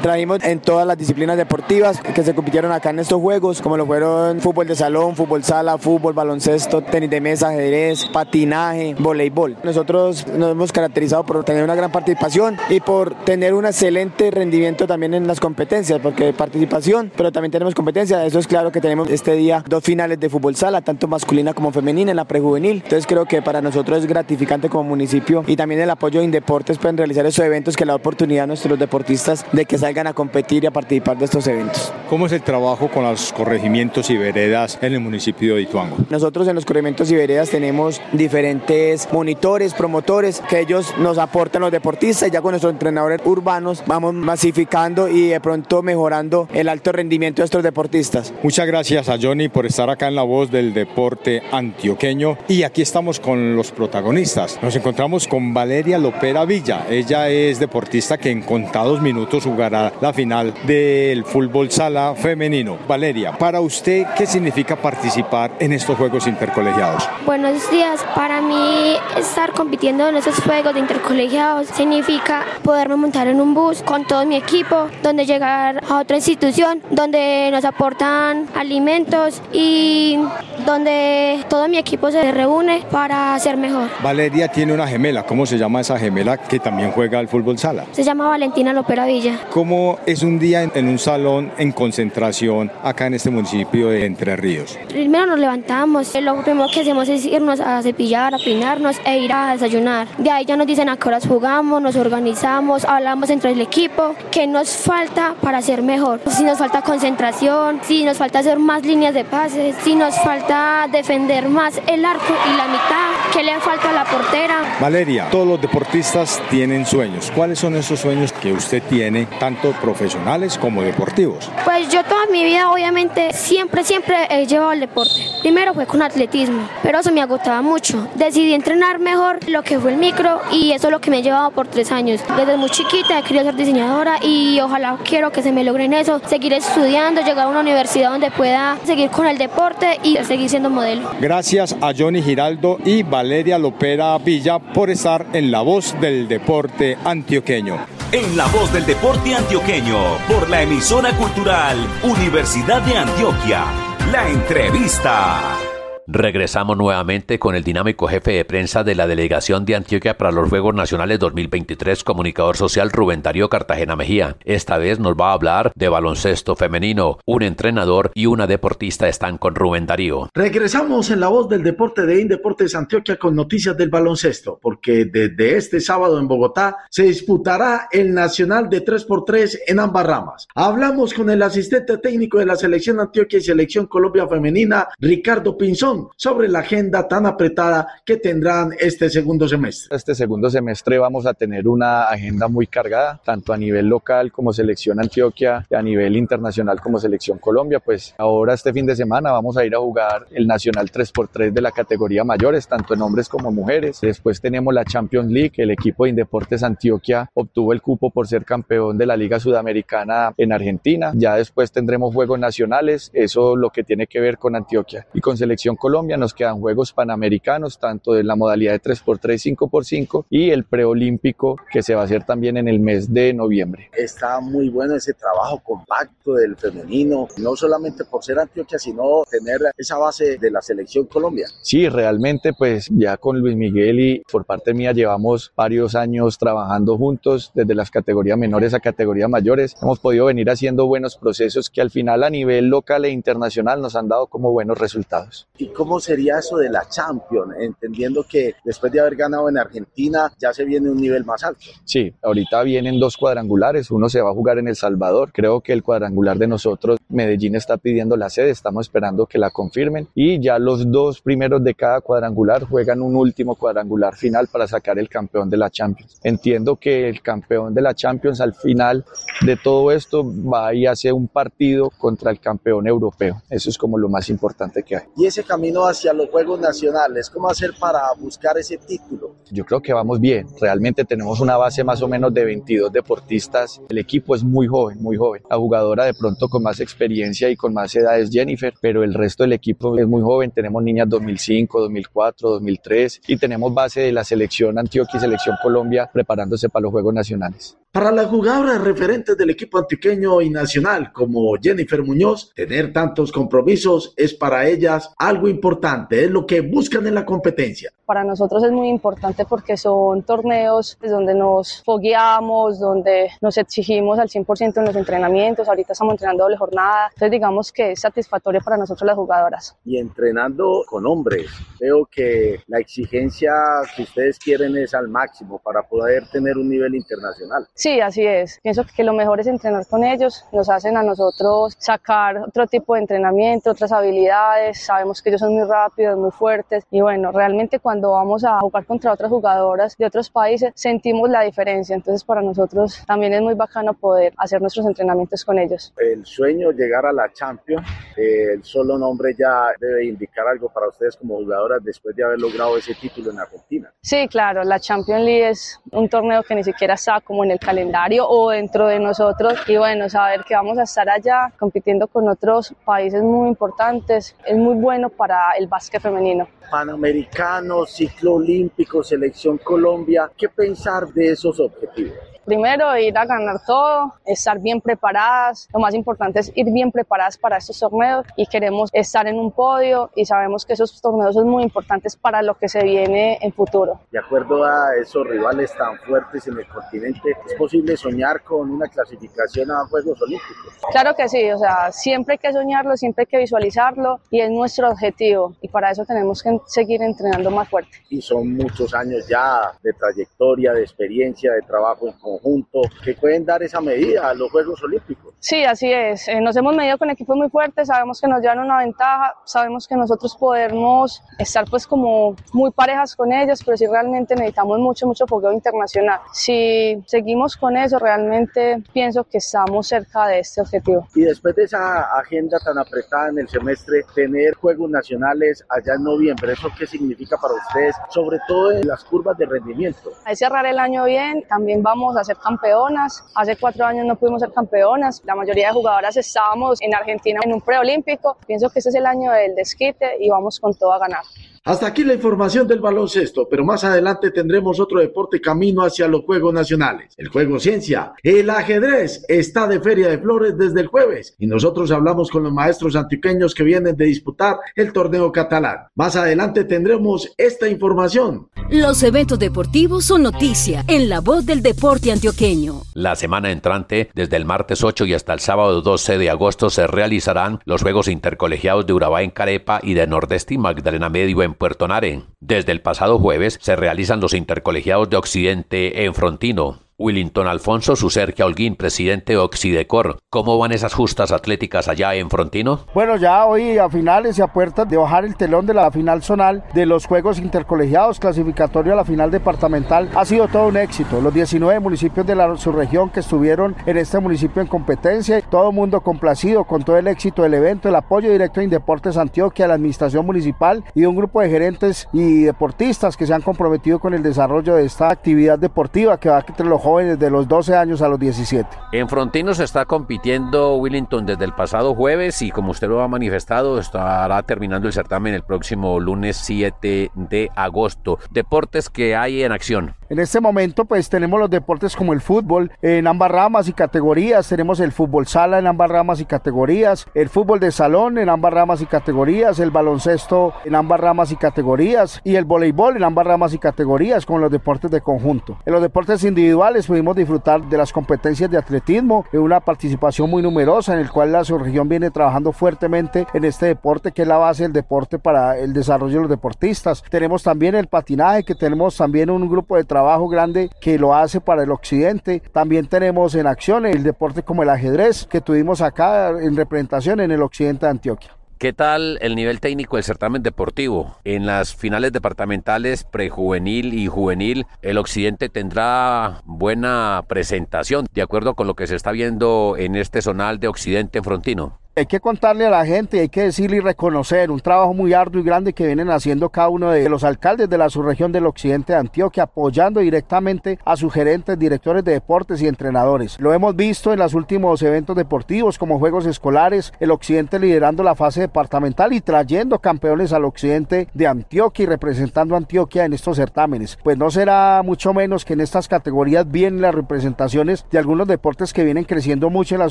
Trajimos 0.00 0.42
en 0.42 0.60
todas 0.60 0.86
las 0.86 0.96
disciplinas 0.96 1.36
deportivas 1.36 2.00
que 2.00 2.22
se 2.22 2.34
compitieron 2.34 2.72
acá 2.72 2.90
en 2.90 3.00
estos 3.00 3.20
juegos, 3.20 3.60
como 3.60 3.76
lo 3.76 3.86
fueron 3.86 4.40
fútbol 4.40 4.66
de 4.66 4.74
salón, 4.74 5.14
fútbol 5.14 5.44
sala, 5.44 5.78
fútbol, 5.78 6.12
baloncesto, 6.12 6.82
tenis 6.82 7.10
de 7.10 7.20
mesa, 7.20 7.48
ajedrez, 7.48 8.06
patinaje, 8.06 8.94
voleibol. 8.98 9.56
Nosotros 9.62 10.26
nos 10.26 10.52
hemos 10.52 10.72
caracterizado 10.72 11.24
por 11.24 11.44
tener 11.44 11.62
una 11.62 11.74
gran 11.74 11.92
participación 11.92 12.56
y 12.68 12.80
por 12.80 13.14
tener 13.24 13.54
un 13.54 13.66
excelente 13.66 14.30
rendimiento 14.30 14.86
también 14.86 15.14
en 15.14 15.26
las 15.26 15.40
competencias, 15.40 16.00
porque 16.00 16.32
participación, 16.32 17.12
pero 17.16 17.30
también 17.30 17.52
tenemos 17.52 17.74
competencia. 17.74 18.24
Eso 18.24 18.38
es 18.38 18.46
claro 18.46 18.72
que 18.72 18.80
tenemos 18.80 19.10
este 19.10 19.34
día 19.34 19.64
dos 19.68 19.84
finales 19.84 20.18
de 20.18 20.28
fútbol 20.28 20.56
sala, 20.56 20.80
tanto 20.80 21.08
masculina 21.08 21.54
como 21.54 21.72
femenina 21.72 22.10
en 22.10 22.16
la 22.16 22.24
prejuvenil. 22.24 22.82
Entonces 22.82 23.06
creo 23.06 23.26
que 23.26 23.42
para 23.42 23.60
nosotros 23.60 23.98
es 23.98 24.06
gratificante 24.06 24.68
como 24.68 24.84
municipio 24.84 25.44
y 25.46 25.56
también 25.56 25.80
el 25.80 25.90
apoyo 25.90 26.20
de 26.20 26.24
Indeportes 26.24 26.78
pueden 26.78 26.96
realizar 26.96 27.26
esos 27.26 27.44
eventos 27.44 27.76
que 27.76 27.84
la 27.84 27.94
oportunidad 27.94 28.44
a 28.44 28.46
nuestros 28.46 28.78
deportistas 28.78 29.44
de 29.52 29.64
que 29.64 29.78
salgan 29.82 30.06
a 30.06 30.12
competir 30.12 30.62
y 30.62 30.68
a 30.68 30.70
participar 30.70 31.18
de 31.18 31.24
estos 31.24 31.44
eventos. 31.48 31.92
¿Cómo 32.08 32.26
es 32.26 32.32
el 32.32 32.42
trabajo 32.42 32.88
con 32.88 33.02
los 33.02 33.32
corregimientos 33.32 34.10
y 34.10 34.16
veredas 34.16 34.78
en 34.80 34.92
el 34.92 35.00
municipio 35.00 35.56
de 35.56 35.62
Ituango? 35.62 35.96
Nosotros 36.08 36.46
en 36.46 36.54
los 36.54 36.64
corregimientos 36.64 37.10
y 37.10 37.16
veredas 37.16 37.50
tenemos 37.50 38.00
diferentes 38.12 39.08
monitores, 39.12 39.74
promotores 39.74 40.40
que 40.48 40.60
ellos 40.60 40.94
nos 40.98 41.18
aportan 41.18 41.62
los 41.62 41.72
deportistas 41.72 42.28
y 42.28 42.30
ya 42.30 42.40
con 42.40 42.52
nuestros 42.52 42.72
entrenadores 42.72 43.20
urbanos 43.24 43.82
vamos 43.84 44.14
masificando 44.14 45.08
y 45.08 45.30
de 45.30 45.40
pronto 45.40 45.82
mejorando 45.82 46.48
el 46.54 46.68
alto 46.68 46.92
rendimiento 46.92 47.42
de 47.42 47.46
estos 47.46 47.64
deportistas. 47.64 48.32
Muchas 48.44 48.68
gracias 48.68 49.08
a 49.08 49.18
Johnny 49.20 49.48
por 49.48 49.66
estar 49.66 49.90
acá 49.90 50.06
en 50.06 50.14
la 50.14 50.22
voz 50.22 50.52
del 50.52 50.74
deporte 50.74 51.42
antioqueño 51.50 52.38
y 52.46 52.62
aquí 52.62 52.82
estamos 52.82 53.18
con 53.18 53.56
los 53.56 53.72
protagonistas. 53.72 54.60
Nos 54.62 54.76
encontramos 54.76 55.26
con 55.26 55.52
Valeria 55.52 55.98
Lopera 55.98 56.44
Villa. 56.44 56.86
Ella 56.88 57.28
es 57.30 57.58
deportista 57.58 58.16
que 58.16 58.30
en 58.30 58.42
contados 58.42 59.02
minutos 59.02 59.42
jugará 59.42 59.71
la 59.72 60.12
final 60.12 60.52
del 60.66 61.24
fútbol 61.24 61.70
sala 61.70 62.14
femenino. 62.14 62.76
Valeria, 62.86 63.32
para 63.32 63.60
usted, 63.60 64.06
¿qué 64.16 64.26
significa 64.26 64.76
participar 64.76 65.52
en 65.58 65.72
estos 65.72 65.96
Juegos 65.96 66.26
Intercolegiados? 66.26 67.08
Buenos 67.24 67.70
días. 67.70 68.04
Para 68.14 68.42
mí, 68.42 68.94
estar 69.16 69.52
compitiendo 69.52 70.08
en 70.08 70.16
estos 70.16 70.40
Juegos 70.40 70.74
de 70.74 70.80
Intercolegiados 70.80 71.68
significa 71.68 72.44
poderme 72.62 72.96
montar 72.96 73.28
en 73.28 73.40
un 73.40 73.54
bus 73.54 73.82
con 73.82 74.06
todo 74.06 74.26
mi 74.26 74.36
equipo, 74.36 74.88
donde 75.02 75.24
llegar 75.24 75.82
a 75.88 75.98
otra 76.00 76.16
institución, 76.16 76.82
donde 76.90 77.48
nos 77.50 77.64
aportan 77.64 78.46
alimentos 78.54 79.40
y 79.52 80.18
donde 80.66 81.44
todo 81.48 81.66
mi 81.68 81.78
equipo 81.78 82.10
se 82.10 82.30
reúne 82.30 82.84
para 82.90 83.38
ser 83.38 83.56
mejor. 83.56 83.88
Valeria 84.02 84.48
tiene 84.48 84.74
una 84.74 84.86
gemela. 84.86 85.24
¿Cómo 85.24 85.46
se 85.46 85.56
llama 85.56 85.80
esa 85.80 85.98
gemela 85.98 86.36
que 86.36 86.58
también 86.58 86.92
juega 86.92 87.18
al 87.18 87.28
fútbol 87.28 87.58
sala? 87.58 87.86
Se 87.92 88.04
llama 88.04 88.28
Valentina 88.28 88.72
Lopera 88.72 89.06
Villa. 89.06 89.38
¿Cómo 89.62 90.00
es 90.06 90.24
un 90.24 90.40
día 90.40 90.64
en 90.64 90.88
un 90.88 90.98
salón 90.98 91.52
en 91.56 91.70
concentración 91.70 92.72
acá 92.82 93.06
en 93.06 93.14
este 93.14 93.30
municipio 93.30 93.90
de 93.90 94.06
Entre 94.06 94.34
Ríos? 94.34 94.76
Primero 94.88 95.26
nos 95.26 95.38
levantamos, 95.38 96.12
lo 96.20 96.42
primero 96.42 96.66
que 96.68 96.80
hacemos 96.80 97.08
es 97.08 97.24
irnos 97.24 97.60
a 97.60 97.80
cepillar, 97.80 98.34
a 98.34 98.38
peinarnos 98.38 98.96
e 99.04 99.18
ir 99.20 99.32
a 99.32 99.52
desayunar. 99.52 100.08
De 100.18 100.32
ahí 100.32 100.44
ya 100.46 100.56
nos 100.56 100.66
dicen 100.66 100.88
a 100.88 100.96
qué 100.96 101.06
horas 101.06 101.28
jugamos, 101.28 101.80
nos 101.80 101.94
organizamos, 101.94 102.84
hablamos 102.84 103.30
entre 103.30 103.52
el 103.52 103.60
equipo, 103.60 104.16
qué 104.32 104.48
nos 104.48 104.68
falta 104.68 105.36
para 105.40 105.62
ser 105.62 105.80
mejor. 105.80 106.18
Si 106.26 106.42
nos 106.42 106.58
falta 106.58 106.82
concentración, 106.82 107.82
si 107.84 108.02
nos 108.02 108.18
falta 108.18 108.40
hacer 108.40 108.58
más 108.58 108.84
líneas 108.84 109.14
de 109.14 109.24
pases, 109.24 109.76
si 109.84 109.94
nos 109.94 110.16
falta 110.22 110.88
defender 110.90 111.48
más 111.48 111.80
el 111.86 112.04
arco 112.04 112.34
y 112.52 112.56
la 112.56 112.66
mitad, 112.66 113.12
qué 113.32 113.44
le 113.44 113.60
falta 113.60 113.90
a 113.90 113.92
la 113.92 114.04
portera. 114.06 114.56
Valeria, 114.80 115.28
todos 115.30 115.46
los 115.46 115.60
deportistas 115.60 116.42
tienen 116.50 116.84
sueños. 116.84 117.30
¿Cuáles 117.32 117.60
son 117.60 117.76
esos 117.76 118.00
sueños 118.00 118.32
que 118.32 118.52
usted 118.52 118.82
tiene, 118.90 119.28
tanto 119.52 119.72
profesionales 119.80 120.58
como 120.58 120.82
deportivos? 120.82 121.50
Pues 121.64 121.88
yo 121.90 122.02
toda 122.04 122.26
mi 122.30 122.44
vida 122.44 122.70
obviamente 122.70 123.32
siempre, 123.32 123.84
siempre 123.84 124.16
he 124.30 124.46
llevado 124.46 124.72
el 124.72 124.80
deporte. 124.80 125.12
Primero 125.40 125.74
fue 125.74 125.86
con 125.86 126.02
atletismo, 126.02 126.68
pero 126.82 127.00
eso 127.00 127.12
me 127.12 127.20
agotaba 127.20 127.62
mucho. 127.62 128.08
Decidí 128.14 128.54
entrenar 128.54 128.98
mejor 128.98 129.38
lo 129.48 129.62
que 129.62 129.78
fue 129.78 129.92
el 129.92 129.98
micro 129.98 130.40
y 130.50 130.72
eso 130.72 130.88
es 130.88 130.92
lo 130.92 131.00
que 131.00 131.10
me 131.10 131.18
ha 131.18 131.20
llevado 131.20 131.50
por 131.50 131.68
tres 131.68 131.92
años. 131.92 132.20
Desde 132.36 132.56
muy 132.56 132.70
chiquita 132.70 133.18
he 133.18 133.22
querido 133.22 133.44
ser 133.44 133.56
diseñadora 133.56 134.18
y 134.22 134.60
ojalá 134.60 134.96
quiero 135.04 135.30
que 135.30 135.42
se 135.42 135.52
me 135.52 135.64
logren 135.64 135.92
eso, 135.92 136.20
seguir 136.26 136.52
estudiando, 136.52 137.22
llegar 137.22 137.46
a 137.46 137.48
una 137.48 137.60
universidad 137.60 138.10
donde 138.10 138.30
pueda 138.30 138.78
seguir 138.84 139.10
con 139.10 139.26
el 139.26 139.38
deporte 139.38 139.98
y 140.02 140.16
seguir 140.24 140.48
siendo 140.48 140.70
modelo. 140.70 141.10
Gracias 141.20 141.76
a 141.80 141.92
Johnny 141.96 142.22
Giraldo 142.22 142.78
y 142.84 143.02
Valeria 143.02 143.58
Lopera 143.58 144.16
Villa 144.18 144.58
por 144.58 144.90
estar 144.90 145.26
en 145.32 145.50
la 145.50 145.62
voz 145.62 145.94
del 146.00 146.28
deporte 146.28 146.96
antioqueño. 147.04 148.01
En 148.12 148.36
la 148.36 148.46
voz 148.48 148.70
del 148.74 148.84
deporte 148.84 149.34
antioqueño, 149.34 150.18
por 150.28 150.50
la 150.50 150.60
emisora 150.60 151.16
cultural 151.16 151.78
Universidad 152.02 152.82
de 152.82 152.98
Antioquia, 152.98 153.64
la 154.12 154.28
entrevista. 154.28 155.71
Regresamos 156.08 156.76
nuevamente 156.76 157.38
con 157.38 157.54
el 157.54 157.62
dinámico 157.62 158.08
jefe 158.08 158.32
de 158.32 158.44
prensa 158.44 158.82
de 158.82 158.96
la 158.96 159.06
Delegación 159.06 159.64
de 159.64 159.76
Antioquia 159.76 160.18
para 160.18 160.32
los 160.32 160.48
Juegos 160.48 160.74
Nacionales 160.74 161.20
2023, 161.20 162.02
comunicador 162.02 162.56
social 162.56 162.90
Rubén 162.90 163.22
Darío 163.22 163.48
Cartagena 163.48 163.94
Mejía. 163.94 164.36
Esta 164.44 164.78
vez 164.78 164.98
nos 164.98 165.14
va 165.14 165.30
a 165.30 165.34
hablar 165.34 165.72
de 165.76 165.88
baloncesto 165.88 166.56
femenino. 166.56 167.18
Un 167.24 167.42
entrenador 167.42 168.10
y 168.14 168.26
una 168.26 168.48
deportista 168.48 169.08
están 169.08 169.38
con 169.38 169.54
Rubén 169.54 169.86
Darío. 169.86 170.28
Regresamos 170.34 171.10
en 171.10 171.20
la 171.20 171.28
voz 171.28 171.48
del 171.48 171.62
deporte 171.62 172.04
de 172.04 172.20
Indeportes 172.20 172.74
Antioquia 172.74 173.16
con 173.16 173.36
noticias 173.36 173.76
del 173.76 173.88
baloncesto, 173.88 174.58
porque 174.60 175.04
desde 175.04 175.56
este 175.56 175.80
sábado 175.80 176.18
en 176.18 176.26
Bogotá 176.26 176.78
se 176.90 177.04
disputará 177.04 177.86
el 177.92 178.12
Nacional 178.12 178.68
de 178.68 178.84
3x3 178.84 179.60
en 179.68 179.78
ambas 179.78 180.04
ramas. 180.04 180.48
Hablamos 180.56 181.14
con 181.14 181.30
el 181.30 181.42
asistente 181.44 181.98
técnico 181.98 182.38
de 182.38 182.46
la 182.46 182.56
Selección 182.56 182.98
Antioquia 182.98 183.38
y 183.38 183.42
Selección 183.42 183.86
Colombia 183.86 184.26
Femenina, 184.26 184.88
Ricardo 184.98 185.56
Pinzón 185.56 185.91
sobre 186.16 186.48
la 186.48 186.60
agenda 186.60 187.06
tan 187.08 187.26
apretada 187.26 187.86
que 188.04 188.16
tendrán 188.16 188.70
este 188.78 189.10
segundo 189.10 189.48
semestre. 189.48 189.96
Este 189.96 190.14
segundo 190.14 190.50
semestre 190.50 190.98
vamos 190.98 191.26
a 191.26 191.34
tener 191.34 191.68
una 191.68 192.04
agenda 192.04 192.48
muy 192.48 192.66
cargada, 192.66 193.20
tanto 193.24 193.52
a 193.52 193.56
nivel 193.56 193.86
local 193.86 194.32
como 194.32 194.52
selección 194.52 195.00
Antioquia, 195.00 195.66
y 195.70 195.74
a 195.74 195.82
nivel 195.82 196.16
internacional 196.16 196.80
como 196.80 196.98
selección 196.98 197.38
Colombia. 197.38 197.80
Pues 197.80 198.14
ahora 198.18 198.54
este 198.54 198.72
fin 198.72 198.86
de 198.86 198.96
semana 198.96 199.32
vamos 199.32 199.56
a 199.56 199.64
ir 199.64 199.74
a 199.74 199.78
jugar 199.78 200.26
el 200.30 200.46
Nacional 200.46 200.90
3x3 200.90 201.52
de 201.52 201.60
la 201.60 201.70
categoría 201.70 202.24
mayores, 202.24 202.68
tanto 202.68 202.94
en 202.94 203.02
hombres 203.02 203.28
como 203.28 203.50
mujeres. 203.50 204.00
Después 204.00 204.40
tenemos 204.40 204.72
la 204.74 204.84
Champions 204.84 205.30
League, 205.30 205.52
el 205.56 205.70
equipo 205.70 206.04
de 206.04 206.10
Indeportes 206.10 206.62
Antioquia 206.62 207.28
obtuvo 207.34 207.72
el 207.72 207.82
cupo 207.82 208.10
por 208.10 208.26
ser 208.26 208.44
campeón 208.44 208.98
de 208.98 209.06
la 209.06 209.16
Liga 209.16 209.40
Sudamericana 209.40 210.34
en 210.36 210.52
Argentina. 210.52 211.12
Ya 211.14 211.36
después 211.36 211.72
tendremos 211.72 212.14
juegos 212.14 212.38
nacionales, 212.38 213.10
eso 213.12 213.56
lo 213.56 213.70
que 213.70 213.84
tiene 213.84 214.06
que 214.06 214.20
ver 214.20 214.38
con 214.38 214.56
Antioquia 214.56 215.06
y 215.14 215.20
con 215.20 215.36
selección 215.36 215.76
Colombia 215.82 216.16
nos 216.16 216.32
quedan 216.32 216.60
Juegos 216.60 216.92
Panamericanos, 216.92 217.76
tanto 217.76 218.12
de 218.12 218.22
la 218.22 218.36
modalidad 218.36 218.70
de 218.70 218.80
3x3, 218.80 219.56
5x5 219.56 220.26
y 220.30 220.50
el 220.50 220.62
preolímpico 220.62 221.56
que 221.72 221.82
se 221.82 221.96
va 221.96 222.02
a 222.02 222.04
hacer 222.04 222.22
también 222.22 222.56
en 222.56 222.68
el 222.68 222.78
mes 222.78 223.12
de 223.12 223.34
noviembre. 223.34 223.90
Está 223.92 224.38
muy 224.38 224.68
bueno 224.68 224.94
ese 224.94 225.12
trabajo 225.12 225.58
compacto 225.58 226.34
del 226.34 226.54
femenino, 226.54 227.26
no 227.38 227.56
solamente 227.56 228.04
por 228.04 228.22
ser 228.22 228.38
Antioquia, 228.38 228.78
sino 228.78 229.24
tener 229.28 229.60
esa 229.76 229.98
base 229.98 230.38
de 230.38 230.50
la 230.52 230.62
selección 230.62 231.06
Colombia. 231.06 231.48
Sí, 231.62 231.88
realmente 231.88 232.52
pues 232.52 232.88
ya 232.88 233.16
con 233.16 233.40
Luis 233.40 233.56
Miguel 233.56 233.98
y 233.98 234.22
por 234.30 234.44
parte 234.44 234.74
mía 234.74 234.92
llevamos 234.92 235.52
varios 235.56 235.96
años 235.96 236.38
trabajando 236.38 236.96
juntos 236.96 237.50
desde 237.56 237.74
las 237.74 237.90
categorías 237.90 238.38
menores 238.38 238.72
a 238.72 238.78
categorías 238.78 239.28
mayores. 239.28 239.74
Hemos 239.82 239.98
podido 239.98 240.26
venir 240.26 240.48
haciendo 240.48 240.86
buenos 240.86 241.16
procesos 241.16 241.70
que 241.70 241.80
al 241.80 241.90
final 241.90 242.22
a 242.22 242.30
nivel 242.30 242.68
local 242.68 243.04
e 243.04 243.10
internacional 243.10 243.82
nos 243.82 243.96
han 243.96 244.06
dado 244.06 244.28
como 244.28 244.52
buenos 244.52 244.78
resultados. 244.78 245.48
¿Y 245.58 245.71
cómo 245.72 246.00
sería 246.00 246.38
eso 246.38 246.56
de 246.56 246.70
la 246.70 246.88
Champions? 246.88 247.54
Entendiendo 247.58 248.24
que 248.28 248.54
después 248.64 248.92
de 248.92 249.00
haber 249.00 249.16
ganado 249.16 249.48
en 249.48 249.58
Argentina 249.58 250.32
ya 250.38 250.52
se 250.52 250.64
viene 250.64 250.90
un 250.90 251.00
nivel 251.00 251.24
más 251.24 251.42
alto. 251.44 251.66
Sí, 251.84 252.12
ahorita 252.22 252.62
vienen 252.62 252.98
dos 252.98 253.16
cuadrangulares, 253.16 253.90
uno 253.90 254.08
se 254.08 254.20
va 254.20 254.30
a 254.30 254.34
jugar 254.34 254.58
en 254.58 254.68
El 254.68 254.76
Salvador, 254.76 255.30
creo 255.32 255.60
que 255.60 255.72
el 255.72 255.82
cuadrangular 255.82 256.38
de 256.38 256.46
nosotros, 256.46 256.98
Medellín 257.08 257.56
está 257.56 257.76
pidiendo 257.76 258.16
la 258.16 258.30
sede, 258.30 258.50
estamos 258.50 258.86
esperando 258.86 259.26
que 259.26 259.38
la 259.38 259.50
confirmen 259.50 260.08
y 260.14 260.40
ya 260.40 260.58
los 260.58 260.90
dos 260.90 261.20
primeros 261.20 261.62
de 261.64 261.74
cada 261.74 262.00
cuadrangular 262.00 262.64
juegan 262.64 263.02
un 263.02 263.16
último 263.16 263.54
cuadrangular 263.54 264.16
final 264.16 264.48
para 264.48 264.66
sacar 264.66 264.98
el 264.98 265.08
campeón 265.08 265.50
de 265.50 265.56
la 265.56 265.70
Champions. 265.70 266.20
Entiendo 266.22 266.76
que 266.76 267.08
el 267.08 267.22
campeón 267.22 267.74
de 267.74 267.82
la 267.82 267.94
Champions 267.94 268.40
al 268.40 268.54
final 268.54 269.04
de 269.44 269.56
todo 269.56 269.90
esto 269.92 270.24
va 270.24 270.74
y 270.74 270.86
hace 270.86 271.12
un 271.12 271.28
partido 271.28 271.90
contra 271.98 272.30
el 272.30 272.40
campeón 272.40 272.86
europeo, 272.86 273.42
eso 273.50 273.70
es 273.70 273.78
como 273.78 273.98
lo 273.98 274.08
más 274.08 274.28
importante 274.28 274.82
que 274.82 274.96
hay. 274.96 275.02
Y 275.16 275.26
ese 275.26 275.44
camino 275.62 275.86
hacia 275.86 276.12
los 276.12 276.28
Juegos 276.28 276.58
Nacionales, 276.58 277.30
¿cómo 277.30 277.48
hacer 277.48 277.70
para 277.78 278.00
buscar 278.18 278.58
ese 278.58 278.78
título? 278.78 279.36
Yo 279.52 279.64
creo 279.64 279.80
que 279.80 279.92
vamos 279.92 280.18
bien, 280.18 280.48
realmente 280.60 281.04
tenemos 281.04 281.38
una 281.38 281.56
base 281.56 281.84
más 281.84 282.02
o 282.02 282.08
menos 282.08 282.34
de 282.34 282.44
22 282.44 282.90
deportistas, 282.90 283.80
el 283.88 283.98
equipo 283.98 284.34
es 284.34 284.42
muy 284.42 284.66
joven, 284.66 285.00
muy 285.00 285.16
joven, 285.16 285.40
la 285.48 285.56
jugadora 285.56 286.04
de 286.04 286.14
pronto 286.14 286.48
con 286.48 286.64
más 286.64 286.80
experiencia 286.80 287.48
y 287.48 287.54
con 287.54 287.72
más 287.72 287.94
edad 287.94 288.18
es 288.18 288.30
Jennifer, 288.30 288.74
pero 288.80 289.04
el 289.04 289.14
resto 289.14 289.44
del 289.44 289.52
equipo 289.52 289.96
es 289.96 290.06
muy 290.08 290.22
joven, 290.22 290.50
tenemos 290.50 290.82
niñas 290.82 291.08
2005, 291.08 291.80
2004, 291.80 292.50
2003 292.50 293.20
y 293.28 293.36
tenemos 293.36 293.72
base 293.72 294.00
de 294.00 294.10
la 294.10 294.24
selección 294.24 294.80
Antioquia 294.80 295.18
y 295.18 295.20
selección 295.20 295.54
Colombia 295.62 296.10
preparándose 296.12 296.70
para 296.70 296.82
los 296.82 296.90
Juegos 296.90 297.14
Nacionales. 297.14 297.76
Para 297.92 298.10
las 298.10 298.28
jugadoras 298.28 298.80
referentes 298.80 299.36
del 299.36 299.50
equipo 299.50 299.76
antioqueño 299.76 300.40
y 300.40 300.48
nacional 300.48 301.12
como 301.12 301.52
Jennifer 301.60 302.02
Muñoz, 302.02 302.50
tener 302.54 302.90
tantos 302.90 303.30
compromisos 303.30 304.14
es 304.16 304.32
para 304.32 304.66
ellas 304.66 305.12
algo 305.18 305.46
importante, 305.46 306.24
es 306.24 306.30
lo 306.30 306.46
que 306.46 306.62
buscan 306.62 307.06
en 307.06 307.14
la 307.14 307.26
competencia. 307.26 307.90
Para 308.06 308.24
nosotros 308.24 308.64
es 308.64 308.72
muy 308.72 308.88
importante 308.88 309.44
porque 309.44 309.76
son 309.76 310.22
torneos 310.22 310.96
donde 311.02 311.34
nos 311.34 311.82
fogueamos, 311.84 312.80
donde 312.80 313.30
nos 313.42 313.58
exigimos 313.58 314.18
al 314.18 314.28
100% 314.28 314.78
en 314.78 314.84
los 314.86 314.96
entrenamientos, 314.96 315.68
ahorita 315.68 315.92
estamos 315.92 316.12
entrenando 316.12 316.44
doble 316.44 316.56
jornada, 316.56 317.08
entonces 317.08 317.30
digamos 317.30 317.72
que 317.72 317.92
es 317.92 318.00
satisfactorio 318.00 318.62
para 318.62 318.78
nosotros 318.78 319.06
las 319.06 319.16
jugadoras. 319.16 319.76
Y 319.84 319.98
entrenando 319.98 320.82
con 320.88 321.06
hombres, 321.06 321.50
veo 321.78 322.06
que 322.10 322.62
la 322.68 322.78
exigencia 322.78 323.52
que 323.94 324.04
ustedes 324.04 324.38
quieren 324.38 324.78
es 324.78 324.94
al 324.94 325.08
máximo 325.08 325.60
para 325.62 325.82
poder 325.82 326.26
tener 326.30 326.56
un 326.56 326.70
nivel 326.70 326.94
internacional. 326.94 327.68
Sí, 327.82 327.98
así 328.00 328.24
es. 328.24 328.60
Pienso 328.62 328.84
que 328.94 329.02
lo 329.02 329.12
mejor 329.12 329.40
es 329.40 329.48
entrenar 329.48 329.84
con 329.88 330.04
ellos, 330.04 330.44
nos 330.52 330.70
hacen 330.70 330.96
a 330.96 331.02
nosotros 331.02 331.74
sacar 331.80 332.36
otro 332.36 332.68
tipo 332.68 332.94
de 332.94 333.00
entrenamiento, 333.00 333.72
otras 333.72 333.90
habilidades, 333.90 334.84
sabemos 334.84 335.20
que 335.20 335.30
ellos 335.30 335.40
son 335.40 335.54
muy 335.54 335.68
rápidos, 335.68 336.16
muy 336.16 336.30
fuertes 336.30 336.84
y 336.92 337.00
bueno, 337.00 337.32
realmente 337.32 337.80
cuando 337.80 338.12
vamos 338.12 338.44
a 338.44 338.60
jugar 338.60 338.86
contra 338.86 339.10
otras 339.10 339.28
jugadoras 339.30 339.96
de 339.96 340.06
otros 340.06 340.30
países 340.30 340.70
sentimos 340.76 341.28
la 341.28 341.40
diferencia, 341.40 341.96
entonces 341.96 342.22
para 342.22 342.40
nosotros 342.40 343.02
también 343.04 343.34
es 343.34 343.42
muy 343.42 343.54
bacano 343.54 343.94
poder 343.94 344.32
hacer 344.36 344.60
nuestros 344.60 344.86
entrenamientos 344.86 345.44
con 345.44 345.58
ellos. 345.58 345.92
El 345.96 346.24
sueño 346.24 346.70
llegar 346.70 347.04
a 347.04 347.12
la 347.12 347.32
Champions, 347.32 347.84
eh, 348.16 348.52
el 348.54 348.62
solo 348.62 348.96
nombre 348.96 349.34
ya 349.36 349.72
debe 349.80 350.04
indicar 350.04 350.46
algo 350.46 350.68
para 350.68 350.86
ustedes 350.86 351.16
como 351.16 351.38
jugadoras 351.38 351.82
después 351.82 352.14
de 352.14 352.22
haber 352.22 352.38
logrado 352.38 352.76
ese 352.76 352.94
título 352.94 353.32
en 353.32 353.40
Argentina. 353.40 353.92
Sí, 354.02 354.28
claro, 354.28 354.62
la 354.62 354.78
Champions 354.78 355.24
League 355.24 355.48
es 355.48 355.80
un 355.90 356.08
torneo 356.08 356.44
que 356.44 356.54
ni 356.54 356.62
siquiera 356.62 356.94
está 356.94 357.20
como 357.20 357.42
en 357.42 357.50
el 357.50 357.58
calendario 357.72 358.28
o 358.28 358.50
dentro 358.50 358.86
de 358.86 358.98
nosotros 359.00 359.54
y 359.66 359.78
bueno, 359.78 360.06
saber 360.10 360.44
que 360.44 360.54
vamos 360.54 360.76
a 360.76 360.82
estar 360.82 361.08
allá 361.08 361.50
compitiendo 361.58 362.06
con 362.06 362.28
otros 362.28 362.74
países 362.84 363.22
muy 363.22 363.48
importantes 363.48 364.36
es 364.44 364.58
muy 364.58 364.74
bueno 364.74 365.08
para 365.08 365.52
el 365.58 365.68
básquet 365.68 366.02
femenino. 366.02 366.46
Panamericano, 366.70 367.86
ciclo 367.86 368.34
olímpico, 368.34 369.02
selección 369.02 369.56
Colombia, 369.56 370.30
¿qué 370.36 370.50
pensar 370.50 371.08
de 371.14 371.30
esos 371.30 371.58
objetivos? 371.60 372.18
Primero, 372.44 372.96
ir 372.98 373.16
a 373.16 373.24
ganar 373.24 373.60
todo, 373.64 374.14
estar 374.26 374.58
bien 374.58 374.80
preparadas. 374.80 375.68
Lo 375.72 375.78
más 375.78 375.94
importante 375.94 376.40
es 376.40 376.50
ir 376.56 376.66
bien 376.72 376.90
preparadas 376.90 377.38
para 377.38 377.58
estos 377.58 377.78
torneos 377.78 378.26
y 378.36 378.46
queremos 378.46 378.90
estar 378.92 379.28
en 379.28 379.38
un 379.38 379.52
podio 379.52 380.10
y 380.16 380.24
sabemos 380.24 380.66
que 380.66 380.72
esos 380.72 381.00
torneos 381.00 381.34
son 381.34 381.48
muy 381.48 381.62
importantes 381.62 382.16
para 382.16 382.42
lo 382.42 382.54
que 382.54 382.68
se 382.68 382.82
viene 382.82 383.38
en 383.40 383.52
futuro. 383.52 384.00
De 384.10 384.18
acuerdo 384.18 384.64
a 384.64 384.96
esos 385.00 385.24
rivales 385.26 385.72
tan 385.76 385.96
fuertes 385.98 386.48
en 386.48 386.58
el 386.58 386.66
continente, 386.66 387.36
¿es 387.46 387.54
posible 387.54 387.96
soñar 387.96 388.42
con 388.42 388.70
una 388.70 388.88
clasificación 388.88 389.70
a 389.70 389.86
Juegos 389.86 390.20
Olímpicos? 390.20 390.74
Claro 390.90 391.14
que 391.14 391.28
sí, 391.28 391.48
o 391.52 391.58
sea, 391.58 391.92
siempre 391.92 392.34
hay 392.34 392.38
que 392.38 392.52
soñarlo, 392.52 392.96
siempre 392.96 393.22
hay 393.22 393.26
que 393.26 393.38
visualizarlo 393.38 394.18
y 394.30 394.40
es 394.40 394.50
nuestro 394.50 394.90
objetivo 394.90 395.54
y 395.60 395.68
para 395.68 395.92
eso 395.92 396.04
tenemos 396.04 396.42
que 396.42 396.58
seguir 396.66 397.02
entrenando 397.02 397.50
más 397.52 397.68
fuerte. 397.68 397.98
Y 398.10 398.20
son 398.20 398.56
muchos 398.56 398.92
años 398.94 399.28
ya 399.28 399.72
de 399.82 399.92
trayectoria, 399.92 400.72
de 400.72 400.82
experiencia, 400.82 401.52
de 401.52 401.62
trabajo 401.62 402.08
en 402.08 402.14
conjunto, 402.32 402.80
que 403.04 403.14
pueden 403.14 403.44
dar 403.44 403.62
esa 403.62 403.80
medida 403.80 404.28
a 404.28 404.34
los 404.34 404.50
Juegos 404.50 404.82
Olímpicos. 404.82 405.34
Sí, 405.38 405.64
así 405.64 405.92
es. 405.92 406.28
Eh, 406.28 406.40
nos 406.40 406.56
hemos 406.56 406.74
medido 406.74 406.98
con 406.98 407.10
equipos 407.10 407.36
muy 407.36 407.48
fuertes, 407.50 407.88
sabemos 407.88 408.20
que 408.20 408.28
nos 408.28 408.40
llevan 408.40 408.60
una 408.60 408.78
ventaja, 408.78 409.34
sabemos 409.44 409.86
que 409.88 409.96
nosotros 409.96 410.36
podemos 410.36 411.22
estar 411.38 411.64
pues 411.68 411.86
como 411.86 412.36
muy 412.52 412.70
parejas 412.70 413.16
con 413.16 413.32
ellos, 413.32 413.62
pero 413.64 413.76
sí 413.76 413.86
realmente 413.86 414.34
necesitamos 414.34 414.78
mucho, 414.78 415.06
mucho 415.06 415.26
fogueo 415.26 415.52
internacional. 415.52 416.20
Si 416.32 417.02
seguimos 417.06 417.56
con 417.56 417.76
eso, 417.76 417.98
realmente 417.98 418.82
pienso 418.92 419.24
que 419.24 419.38
estamos 419.38 419.88
cerca 419.88 420.26
de 420.26 420.40
este 420.40 420.60
objetivo. 420.60 421.08
Y 421.14 421.22
después 421.22 421.54
de 421.56 421.64
esa 421.64 422.02
agenda 422.18 422.58
tan 422.64 422.78
apretada 422.78 423.28
en 423.30 423.38
el 423.38 423.48
semestre, 423.48 424.04
tener 424.14 424.54
Juegos 424.54 424.90
Nacionales 424.90 425.64
allá 425.68 425.94
en 425.94 426.04
noviembre, 426.04 426.52
¿eso 426.52 426.68
qué 426.78 426.86
significa 426.86 427.36
para 427.36 427.54
ustedes, 427.54 427.96
sobre 428.10 428.38
todo 428.46 428.72
en 428.72 428.86
las 428.86 429.04
curvas 429.04 429.36
de 429.38 429.46
rendimiento? 429.46 430.12
Hay 430.24 430.36
cerrar 430.36 430.66
el 430.66 430.78
año 430.78 431.04
bien, 431.04 431.44
también 431.48 431.82
vamos 431.82 432.16
a 432.16 432.21
ser 432.24 432.36
campeonas. 432.36 433.24
Hace 433.34 433.56
cuatro 433.56 433.84
años 433.84 434.06
no 434.06 434.16
pudimos 434.16 434.40
ser 434.40 434.52
campeonas. 434.52 435.22
La 435.24 435.34
mayoría 435.34 435.68
de 435.68 435.72
jugadoras 435.74 436.16
estábamos 436.16 436.80
en 436.82 436.94
Argentina 436.94 437.40
en 437.44 437.52
un 437.52 437.60
preolímpico. 437.60 438.36
Pienso 438.46 438.70
que 438.70 438.78
este 438.78 438.90
es 438.90 438.94
el 438.96 439.06
año 439.06 439.32
del 439.32 439.54
desquite 439.54 440.16
y 440.20 440.28
vamos 440.30 440.58
con 440.60 440.74
todo 440.74 440.92
a 440.92 440.98
ganar. 440.98 441.22
Hasta 441.64 441.86
aquí 441.86 442.02
la 442.02 442.14
información 442.14 442.66
del 442.66 442.80
baloncesto, 442.80 443.46
pero 443.48 443.64
más 443.64 443.84
adelante 443.84 444.32
tendremos 444.32 444.80
otro 444.80 444.98
deporte 444.98 445.40
camino 445.40 445.82
hacia 445.82 446.08
los 446.08 446.22
Juegos 446.22 446.52
Nacionales. 446.52 447.14
El 447.16 447.28
juego 447.28 447.60
ciencia, 447.60 448.14
el 448.24 448.50
ajedrez 448.50 449.24
está 449.28 449.68
de 449.68 449.78
Feria 449.78 450.08
de 450.08 450.18
Flores 450.18 450.58
desde 450.58 450.80
el 450.80 450.88
jueves 450.88 451.36
y 451.38 451.46
nosotros 451.46 451.92
hablamos 451.92 452.32
con 452.32 452.42
los 452.42 452.52
maestros 452.52 452.96
antioqueños 452.96 453.54
que 453.54 453.62
vienen 453.62 453.96
de 453.96 454.06
disputar 454.06 454.56
el 454.74 454.92
torneo 454.92 455.30
catalán. 455.30 455.86
Más 455.94 456.16
adelante 456.16 456.64
tendremos 456.64 457.32
esta 457.38 457.68
información. 457.68 458.48
Los 458.68 459.00
eventos 459.04 459.38
deportivos 459.38 460.06
son 460.06 460.24
noticia 460.24 460.84
en 460.88 461.08
la 461.08 461.20
voz 461.20 461.46
del 461.46 461.62
deporte 461.62 462.10
antioqueño. 462.10 462.82
La 462.94 463.14
semana 463.14 463.52
entrante, 463.52 464.10
desde 464.14 464.36
el 464.36 464.46
martes 464.46 464.82
8 464.82 465.06
y 465.06 465.14
hasta 465.14 465.32
el 465.32 465.38
sábado 465.38 465.80
12 465.80 466.18
de 466.18 466.28
agosto, 466.28 466.70
se 466.70 466.88
realizarán 466.88 467.60
los 467.66 467.82
Juegos 467.82 468.08
Intercolegiados 468.08 468.84
de 468.84 468.94
Urabá 468.94 469.22
en 469.22 469.30
Carepa 469.30 469.78
y 469.80 469.94
de 469.94 470.08
Nordeste 470.08 470.54
y 470.54 470.58
Magdalena 470.58 471.08
Medio 471.08 471.44
en 471.44 471.51
Puerto 471.54 471.88
Nare. 471.88 472.22
Desde 472.40 472.72
el 472.72 472.82
pasado 472.82 473.18
jueves 473.18 473.58
se 473.60 473.76
realizan 473.76 474.20
los 474.20 474.34
intercolegiados 474.34 475.10
de 475.10 475.16
Occidente 475.16 476.04
en 476.04 476.14
Frontino. 476.14 476.81
Willington 476.98 477.46
Alfonso 477.46 477.96
Suserquia 477.96 478.46
Holguín, 478.46 478.76
presidente 478.76 479.32
de 479.32 479.38
Oxidecor. 479.38 480.18
¿Cómo 480.30 480.58
van 480.58 480.72
esas 480.72 480.94
justas 480.94 481.32
atléticas 481.32 481.88
allá 481.88 482.14
en 482.14 482.30
Frontino? 482.30 482.80
Bueno, 482.94 483.16
ya 483.16 483.44
hoy 483.46 483.78
a 483.78 483.88
finales 483.88 484.38
y 484.38 484.42
a 484.42 484.46
puertas 484.46 484.88
de 484.88 484.96
bajar 484.96 485.24
el 485.24 485.36
telón 485.36 485.66
de 485.66 485.74
la 485.74 485.90
final 485.90 486.22
zonal 486.22 486.64
de 486.74 486.86
los 486.86 487.06
Juegos 487.06 487.38
Intercolegiados 487.38 488.20
clasificatorio 488.20 488.92
a 488.92 488.96
la 488.96 489.04
final 489.04 489.30
departamental 489.30 490.10
ha 490.14 490.24
sido 490.24 490.48
todo 490.48 490.68
un 490.68 490.76
éxito. 490.76 491.20
Los 491.20 491.32
19 491.34 491.80
municipios 491.80 492.26
de 492.26 492.34
la 492.34 492.56
subregión 492.56 493.10
que 493.10 493.20
estuvieron 493.20 493.74
en 493.86 493.96
este 493.96 494.20
municipio 494.20 494.62
en 494.62 494.68
competencia, 494.68 495.40
todo 495.40 495.70
el 495.70 495.74
mundo 495.74 496.00
complacido 496.02 496.64
con 496.64 496.82
todo 496.82 496.96
el 496.98 497.08
éxito 497.08 497.42
del 497.42 497.54
evento, 497.54 497.88
el 497.88 497.96
apoyo 497.96 498.30
directo 498.30 498.60
de 498.60 498.64
Indeportes 498.64 499.16
Antioquia, 499.16 499.66
la 499.66 499.74
administración 499.74 500.26
municipal 500.26 500.84
y 500.94 501.04
un 501.04 501.16
grupo 501.16 501.40
de 501.40 501.50
gerentes 501.50 502.08
y 502.12 502.42
deportistas 502.42 503.16
que 503.16 503.26
se 503.26 503.34
han 503.34 503.42
comprometido 503.42 503.98
con 503.98 504.14
el 504.14 504.22
desarrollo 504.22 504.74
de 504.74 504.84
esta 504.84 505.10
actividad 505.10 505.58
deportiva 505.58 506.18
que 506.18 506.28
va 506.28 506.44
entre 506.46 506.66
los 506.66 506.81
jóvenes 506.82 507.18
de 507.18 507.30
los 507.30 507.46
12 507.46 507.76
años 507.76 508.02
a 508.02 508.08
los 508.08 508.18
17. 508.18 508.68
En 508.92 509.08
Frontino 509.08 509.54
se 509.54 509.64
está 509.64 509.84
compitiendo 509.84 510.74
Willington 510.76 511.24
desde 511.24 511.44
el 511.44 511.52
pasado 511.52 511.94
jueves 511.94 512.42
y 512.42 512.50
como 512.50 512.72
usted 512.72 512.88
lo 512.88 513.00
ha 513.00 513.08
manifestado, 513.08 513.78
estará 513.78 514.42
terminando 514.42 514.88
el 514.88 514.92
certamen 514.92 515.32
el 515.32 515.44
próximo 515.44 516.00
lunes 516.00 516.36
7 516.36 517.12
de 517.14 517.50
agosto. 517.54 518.18
Deportes 518.30 518.90
que 518.90 519.14
hay 519.14 519.42
en 519.44 519.52
acción. 519.52 519.94
En 520.08 520.18
este 520.18 520.40
momento 520.40 520.84
pues 520.84 521.08
tenemos 521.08 521.40
los 521.40 521.48
deportes 521.48 521.96
como 521.96 522.12
el 522.12 522.20
fútbol 522.20 522.72
en 522.82 523.06
ambas 523.06 523.30
ramas 523.30 523.68
y 523.68 523.72
categorías, 523.72 524.48
tenemos 524.48 524.80
el 524.80 524.92
fútbol 524.92 525.26
sala 525.26 525.58
en 525.58 525.66
ambas 525.66 525.90
ramas 525.90 526.20
y 526.20 526.26
categorías, 526.26 527.06
el 527.14 527.28
fútbol 527.28 527.60
de 527.60 527.72
salón 527.72 528.18
en 528.18 528.28
ambas 528.28 528.52
ramas 528.52 528.82
y 528.82 528.86
categorías, 528.86 529.58
el 529.60 529.70
baloncesto 529.70 530.52
en 530.64 530.74
ambas 530.74 531.00
ramas 531.00 531.32
y 531.32 531.36
categorías 531.36 532.20
y 532.24 532.34
el 532.34 532.44
voleibol 532.44 532.96
en 532.96 533.04
ambas 533.04 533.26
ramas 533.26 533.54
y 533.54 533.58
categorías 533.58 534.26
con 534.26 534.40
los 534.40 534.50
deportes 534.50 534.90
de 534.90 535.00
conjunto. 535.00 535.58
En 535.64 535.72
los 535.72 535.80
deportes 535.80 536.24
individuales 536.24 536.71
pudimos 536.80 537.14
disfrutar 537.14 537.68
de 537.68 537.76
las 537.76 537.92
competencias 537.92 538.50
de 538.50 538.56
atletismo, 538.56 539.26
una 539.32 539.60
participación 539.60 540.30
muy 540.30 540.42
numerosa 540.42 540.94
en 540.94 541.00
el 541.00 541.10
cual 541.10 541.32
la 541.32 541.44
subregión 541.44 541.88
viene 541.88 542.10
trabajando 542.10 542.52
fuertemente 542.52 543.26
en 543.34 543.44
este 543.44 543.66
deporte 543.66 544.12
que 544.12 544.22
es 544.22 544.28
la 544.28 544.38
base 544.38 544.62
del 544.62 544.72
deporte 544.72 545.18
para 545.18 545.58
el 545.58 545.72
desarrollo 545.72 546.14
de 546.14 546.20
los 546.22 546.30
deportistas. 546.30 547.02
Tenemos 547.10 547.42
también 547.42 547.74
el 547.74 547.86
patinaje 547.86 548.44
que 548.44 548.54
tenemos 548.54 548.96
también 548.96 549.30
un 549.30 549.48
grupo 549.48 549.76
de 549.76 549.84
trabajo 549.84 550.28
grande 550.28 550.70
que 550.80 550.98
lo 550.98 551.14
hace 551.14 551.40
para 551.40 551.62
el 551.62 551.70
occidente. 551.70 552.42
También 552.52 552.86
tenemos 552.86 553.34
en 553.34 553.46
acción 553.46 553.86
el 553.86 554.02
deporte 554.02 554.42
como 554.42 554.62
el 554.62 554.70
ajedrez 554.70 555.26
que 555.26 555.40
tuvimos 555.40 555.82
acá 555.82 556.30
en 556.30 556.56
representación 556.56 557.20
en 557.20 557.30
el 557.30 557.42
occidente 557.42 557.86
de 557.86 557.90
Antioquia. 557.90 558.41
¿Qué 558.62 558.72
tal 558.72 559.18
el 559.22 559.34
nivel 559.34 559.58
técnico 559.58 559.96
del 559.96 560.04
certamen 560.04 560.44
deportivo? 560.44 561.16
En 561.24 561.46
las 561.46 561.74
finales 561.74 562.12
departamentales 562.12 563.02
prejuvenil 563.02 563.92
y 563.92 564.06
juvenil, 564.06 564.66
el 564.82 564.98
occidente 564.98 565.48
tendrá 565.48 566.42
buena 566.44 567.24
presentación, 567.26 568.06
de 568.14 568.22
acuerdo 568.22 568.54
con 568.54 568.68
lo 568.68 568.74
que 568.74 568.86
se 568.86 568.94
está 568.94 569.10
viendo 569.10 569.74
en 569.76 569.96
este 569.96 570.22
zonal 570.22 570.60
de 570.60 570.68
occidente 570.68 571.18
en 571.18 571.24
Frontino. 571.24 571.81
Hay 571.94 572.06
que 572.06 572.20
contarle 572.20 572.64
a 572.64 572.70
la 572.70 572.86
gente, 572.86 573.20
hay 573.20 573.28
que 573.28 573.42
decirle 573.42 573.76
y 573.76 573.80
reconocer 573.80 574.50
un 574.50 574.60
trabajo 574.60 574.94
muy 574.94 575.12
arduo 575.12 575.42
y 575.42 575.44
grande 575.44 575.74
que 575.74 575.84
vienen 575.84 576.08
haciendo 576.08 576.48
cada 576.48 576.70
uno 576.70 576.90
de 576.90 577.06
los 577.10 577.22
alcaldes 577.22 577.68
de 577.68 577.76
la 577.76 577.90
subregión 577.90 578.32
del 578.32 578.46
occidente 578.46 578.94
de 578.94 578.98
Antioquia, 578.98 579.42
apoyando 579.42 580.00
directamente 580.00 580.78
a 580.86 580.96
sus 580.96 581.12
gerentes, 581.12 581.58
directores 581.58 582.02
de 582.02 582.12
deportes 582.12 582.62
y 582.62 582.66
entrenadores. 582.66 583.38
Lo 583.38 583.52
hemos 583.52 583.76
visto 583.76 584.10
en 584.10 584.20
los 584.20 584.32
últimos 584.32 584.80
eventos 584.80 585.14
deportivos 585.14 585.76
como 585.76 585.98
Juegos 585.98 586.24
Escolares, 586.24 586.94
el 586.98 587.10
occidente 587.10 587.58
liderando 587.58 588.02
la 588.02 588.14
fase 588.14 588.40
departamental 588.40 589.12
y 589.12 589.20
trayendo 589.20 589.78
campeones 589.78 590.32
al 590.32 590.46
occidente 590.46 591.08
de 591.12 591.26
Antioquia 591.26 591.82
y 591.82 591.86
representando 591.86 592.54
a 592.54 592.58
Antioquia 592.58 593.04
en 593.04 593.12
estos 593.12 593.36
certámenes. 593.36 593.98
Pues 594.02 594.16
no 594.16 594.30
será 594.30 594.80
mucho 594.82 595.12
menos 595.12 595.44
que 595.44 595.52
en 595.52 595.60
estas 595.60 595.88
categorías 595.88 596.50
vienen 596.50 596.80
las 596.80 596.94
representaciones 596.94 597.84
de 597.90 597.98
algunos 597.98 598.28
deportes 598.28 598.72
que 598.72 598.82
vienen 598.82 599.04
creciendo 599.04 599.50
mucho 599.50 599.74
en 599.74 599.80
la 599.80 599.90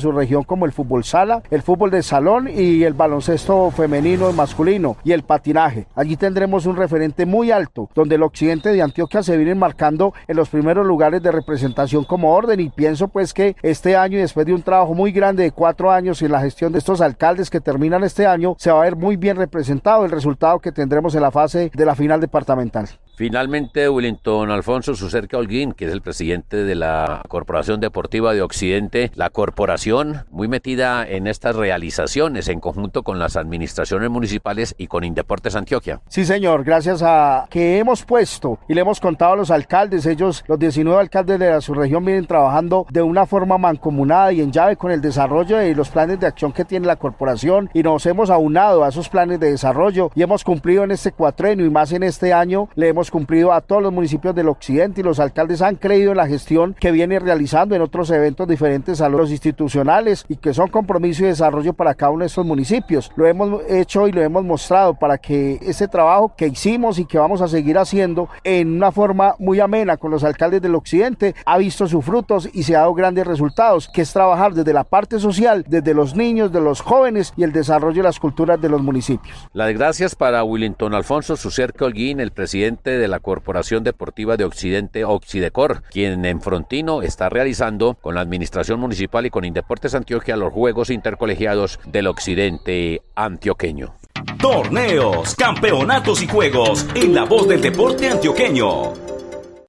subregión 0.00 0.42
como 0.42 0.66
el 0.66 0.72
fútbol 0.72 1.04
sala, 1.04 1.44
el 1.52 1.62
fútbol 1.62 1.91
de 1.92 2.02
salón 2.02 2.48
y 2.48 2.82
el 2.84 2.94
baloncesto 2.94 3.70
femenino 3.70 4.30
y 4.30 4.32
masculino 4.32 4.96
y 5.04 5.12
el 5.12 5.22
patinaje. 5.22 5.86
Allí 5.94 6.16
tendremos 6.16 6.66
un 6.66 6.76
referente 6.76 7.26
muy 7.26 7.50
alto 7.50 7.88
donde 7.94 8.16
el 8.16 8.22
occidente 8.22 8.70
de 8.70 8.82
Antioquia 8.82 9.22
se 9.22 9.36
viene 9.36 9.54
marcando 9.54 10.12
en 10.26 10.36
los 10.36 10.48
primeros 10.48 10.86
lugares 10.86 11.22
de 11.22 11.32
representación 11.32 12.04
como 12.04 12.34
orden 12.34 12.60
y 12.60 12.70
pienso 12.70 13.08
pues 13.08 13.32
que 13.32 13.56
este 13.62 13.96
año 13.96 14.18
y 14.18 14.22
después 14.22 14.46
de 14.46 14.54
un 14.54 14.62
trabajo 14.62 14.94
muy 14.94 15.12
grande 15.12 15.44
de 15.44 15.52
cuatro 15.52 15.90
años 15.90 16.20
en 16.22 16.32
la 16.32 16.40
gestión 16.40 16.72
de 16.72 16.78
estos 16.78 17.00
alcaldes 17.00 17.50
que 17.50 17.60
terminan 17.60 18.04
este 18.04 18.26
año 18.26 18.56
se 18.58 18.72
va 18.72 18.80
a 18.80 18.84
ver 18.84 18.96
muy 18.96 19.16
bien 19.16 19.36
representado 19.36 20.04
el 20.04 20.10
resultado 20.10 20.58
que 20.58 20.72
tendremos 20.72 21.14
en 21.14 21.22
la 21.22 21.30
fase 21.30 21.70
de 21.72 21.86
la 21.86 21.94
final 21.94 22.20
departamental. 22.20 22.88
Finalmente, 23.22 23.88
Willington 23.88 24.50
Alfonso 24.50 24.96
Sucerca 24.96 25.38
Holguín, 25.38 25.74
que 25.74 25.84
es 25.84 25.92
el 25.92 26.02
presidente 26.02 26.64
de 26.64 26.74
la 26.74 27.22
Corporación 27.28 27.78
Deportiva 27.78 28.34
de 28.34 28.42
Occidente, 28.42 29.12
la 29.14 29.30
corporación 29.30 30.24
muy 30.32 30.48
metida 30.48 31.06
en 31.08 31.28
estas 31.28 31.54
realizaciones 31.54 32.48
en 32.48 32.58
conjunto 32.58 33.04
con 33.04 33.20
las 33.20 33.36
administraciones 33.36 34.10
municipales 34.10 34.74
y 34.76 34.88
con 34.88 35.04
Indeportes 35.04 35.54
Antioquia. 35.54 36.00
Sí, 36.08 36.24
señor, 36.24 36.64
gracias 36.64 37.00
a 37.04 37.46
que 37.48 37.78
hemos 37.78 38.04
puesto 38.04 38.58
y 38.66 38.74
le 38.74 38.80
hemos 38.80 38.98
contado 38.98 39.34
a 39.34 39.36
los 39.36 39.52
alcaldes, 39.52 40.04
ellos, 40.06 40.42
los 40.48 40.58
19 40.58 41.00
alcaldes 41.00 41.38
de 41.38 41.48
la 41.48 41.60
subregión, 41.60 42.04
vienen 42.04 42.26
trabajando 42.26 42.88
de 42.90 43.02
una 43.02 43.24
forma 43.26 43.56
mancomunada 43.56 44.32
y 44.32 44.40
en 44.40 44.50
llave 44.50 44.74
con 44.74 44.90
el 44.90 45.00
desarrollo 45.00 45.58
de 45.58 45.76
los 45.76 45.90
planes 45.90 46.18
de 46.18 46.26
acción 46.26 46.50
que 46.50 46.64
tiene 46.64 46.88
la 46.88 46.96
corporación 46.96 47.70
y 47.72 47.84
nos 47.84 48.04
hemos 48.04 48.30
aunado 48.30 48.82
a 48.82 48.88
esos 48.88 49.08
planes 49.08 49.38
de 49.38 49.52
desarrollo 49.52 50.10
y 50.16 50.22
hemos 50.24 50.42
cumplido 50.42 50.82
en 50.82 50.90
este 50.90 51.12
cuatrenio 51.12 51.64
y 51.64 51.70
más 51.70 51.92
en 51.92 52.02
este 52.02 52.32
año 52.32 52.68
le 52.74 52.88
hemos 52.88 53.11
cumplido 53.12 53.52
a 53.52 53.60
todos 53.60 53.82
los 53.82 53.92
municipios 53.92 54.34
del 54.34 54.48
occidente 54.48 55.02
y 55.02 55.04
los 55.04 55.20
alcaldes 55.20 55.60
han 55.60 55.76
creído 55.76 56.12
en 56.12 56.16
la 56.16 56.26
gestión 56.26 56.74
que 56.80 56.90
viene 56.90 57.18
realizando 57.18 57.76
en 57.76 57.82
otros 57.82 58.10
eventos 58.10 58.48
diferentes 58.48 59.02
a 59.02 59.10
los 59.10 59.30
institucionales 59.30 60.24
y 60.28 60.36
que 60.36 60.54
son 60.54 60.68
compromiso 60.68 61.22
y 61.22 61.26
desarrollo 61.26 61.74
para 61.74 61.94
cada 61.94 62.10
uno 62.10 62.20
de 62.20 62.28
estos 62.28 62.46
municipios. 62.46 63.12
Lo 63.14 63.26
hemos 63.26 63.62
hecho 63.68 64.08
y 64.08 64.12
lo 64.12 64.22
hemos 64.22 64.44
mostrado 64.44 64.94
para 64.94 65.18
que 65.18 65.58
ese 65.60 65.88
trabajo 65.88 66.32
que 66.34 66.46
hicimos 66.46 66.98
y 66.98 67.04
que 67.04 67.18
vamos 67.18 67.42
a 67.42 67.48
seguir 67.48 67.76
haciendo 67.76 68.30
en 68.44 68.76
una 68.76 68.90
forma 68.90 69.34
muy 69.38 69.60
amena 69.60 69.98
con 69.98 70.10
los 70.10 70.24
alcaldes 70.24 70.62
del 70.62 70.74
occidente 70.74 71.34
ha 71.44 71.58
visto 71.58 71.86
sus 71.86 72.02
frutos 72.02 72.48
y 72.52 72.62
se 72.62 72.74
ha 72.74 72.80
dado 72.80 72.94
grandes 72.94 73.26
resultados, 73.26 73.90
que 73.92 74.00
es 74.00 74.12
trabajar 74.12 74.54
desde 74.54 74.72
la 74.72 74.84
parte 74.84 75.18
social, 75.18 75.66
desde 75.68 75.92
los 75.92 76.16
niños, 76.16 76.50
de 76.50 76.62
los 76.62 76.80
jóvenes 76.80 77.34
y 77.36 77.42
el 77.42 77.52
desarrollo 77.52 77.96
de 77.96 78.08
las 78.08 78.18
culturas 78.18 78.58
de 78.58 78.70
los 78.70 78.82
municipios. 78.82 79.36
Las 79.52 79.74
gracias 79.74 80.14
para 80.14 80.42
Willington 80.44 80.94
Alfonso 80.94 81.36
Sucerca 81.36 81.84
Holguín, 81.84 82.20
el 82.20 82.30
presidente 82.30 82.91
de 82.98 83.08
la 83.08 83.20
Corporación 83.20 83.84
Deportiva 83.84 84.36
de 84.36 84.44
Occidente 84.44 85.04
Occidecor, 85.04 85.82
quien 85.90 86.24
en 86.24 86.40
Frontino 86.40 87.02
está 87.02 87.28
realizando 87.28 87.94
con 87.94 88.14
la 88.14 88.20
Administración 88.20 88.80
Municipal 88.80 89.26
y 89.26 89.30
con 89.30 89.44
Indeportes 89.44 89.94
Antioquia 89.94 90.36
los 90.36 90.52
Juegos 90.52 90.90
Intercolegiados 90.90 91.78
del 91.86 92.06
Occidente 92.06 93.02
Antioqueño. 93.14 93.94
Torneos, 94.38 95.34
campeonatos 95.34 96.22
y 96.22 96.26
juegos 96.26 96.86
en 96.94 97.14
la 97.14 97.24
voz 97.24 97.48
del 97.48 97.60
deporte 97.60 98.08
antioqueño. 98.08 99.21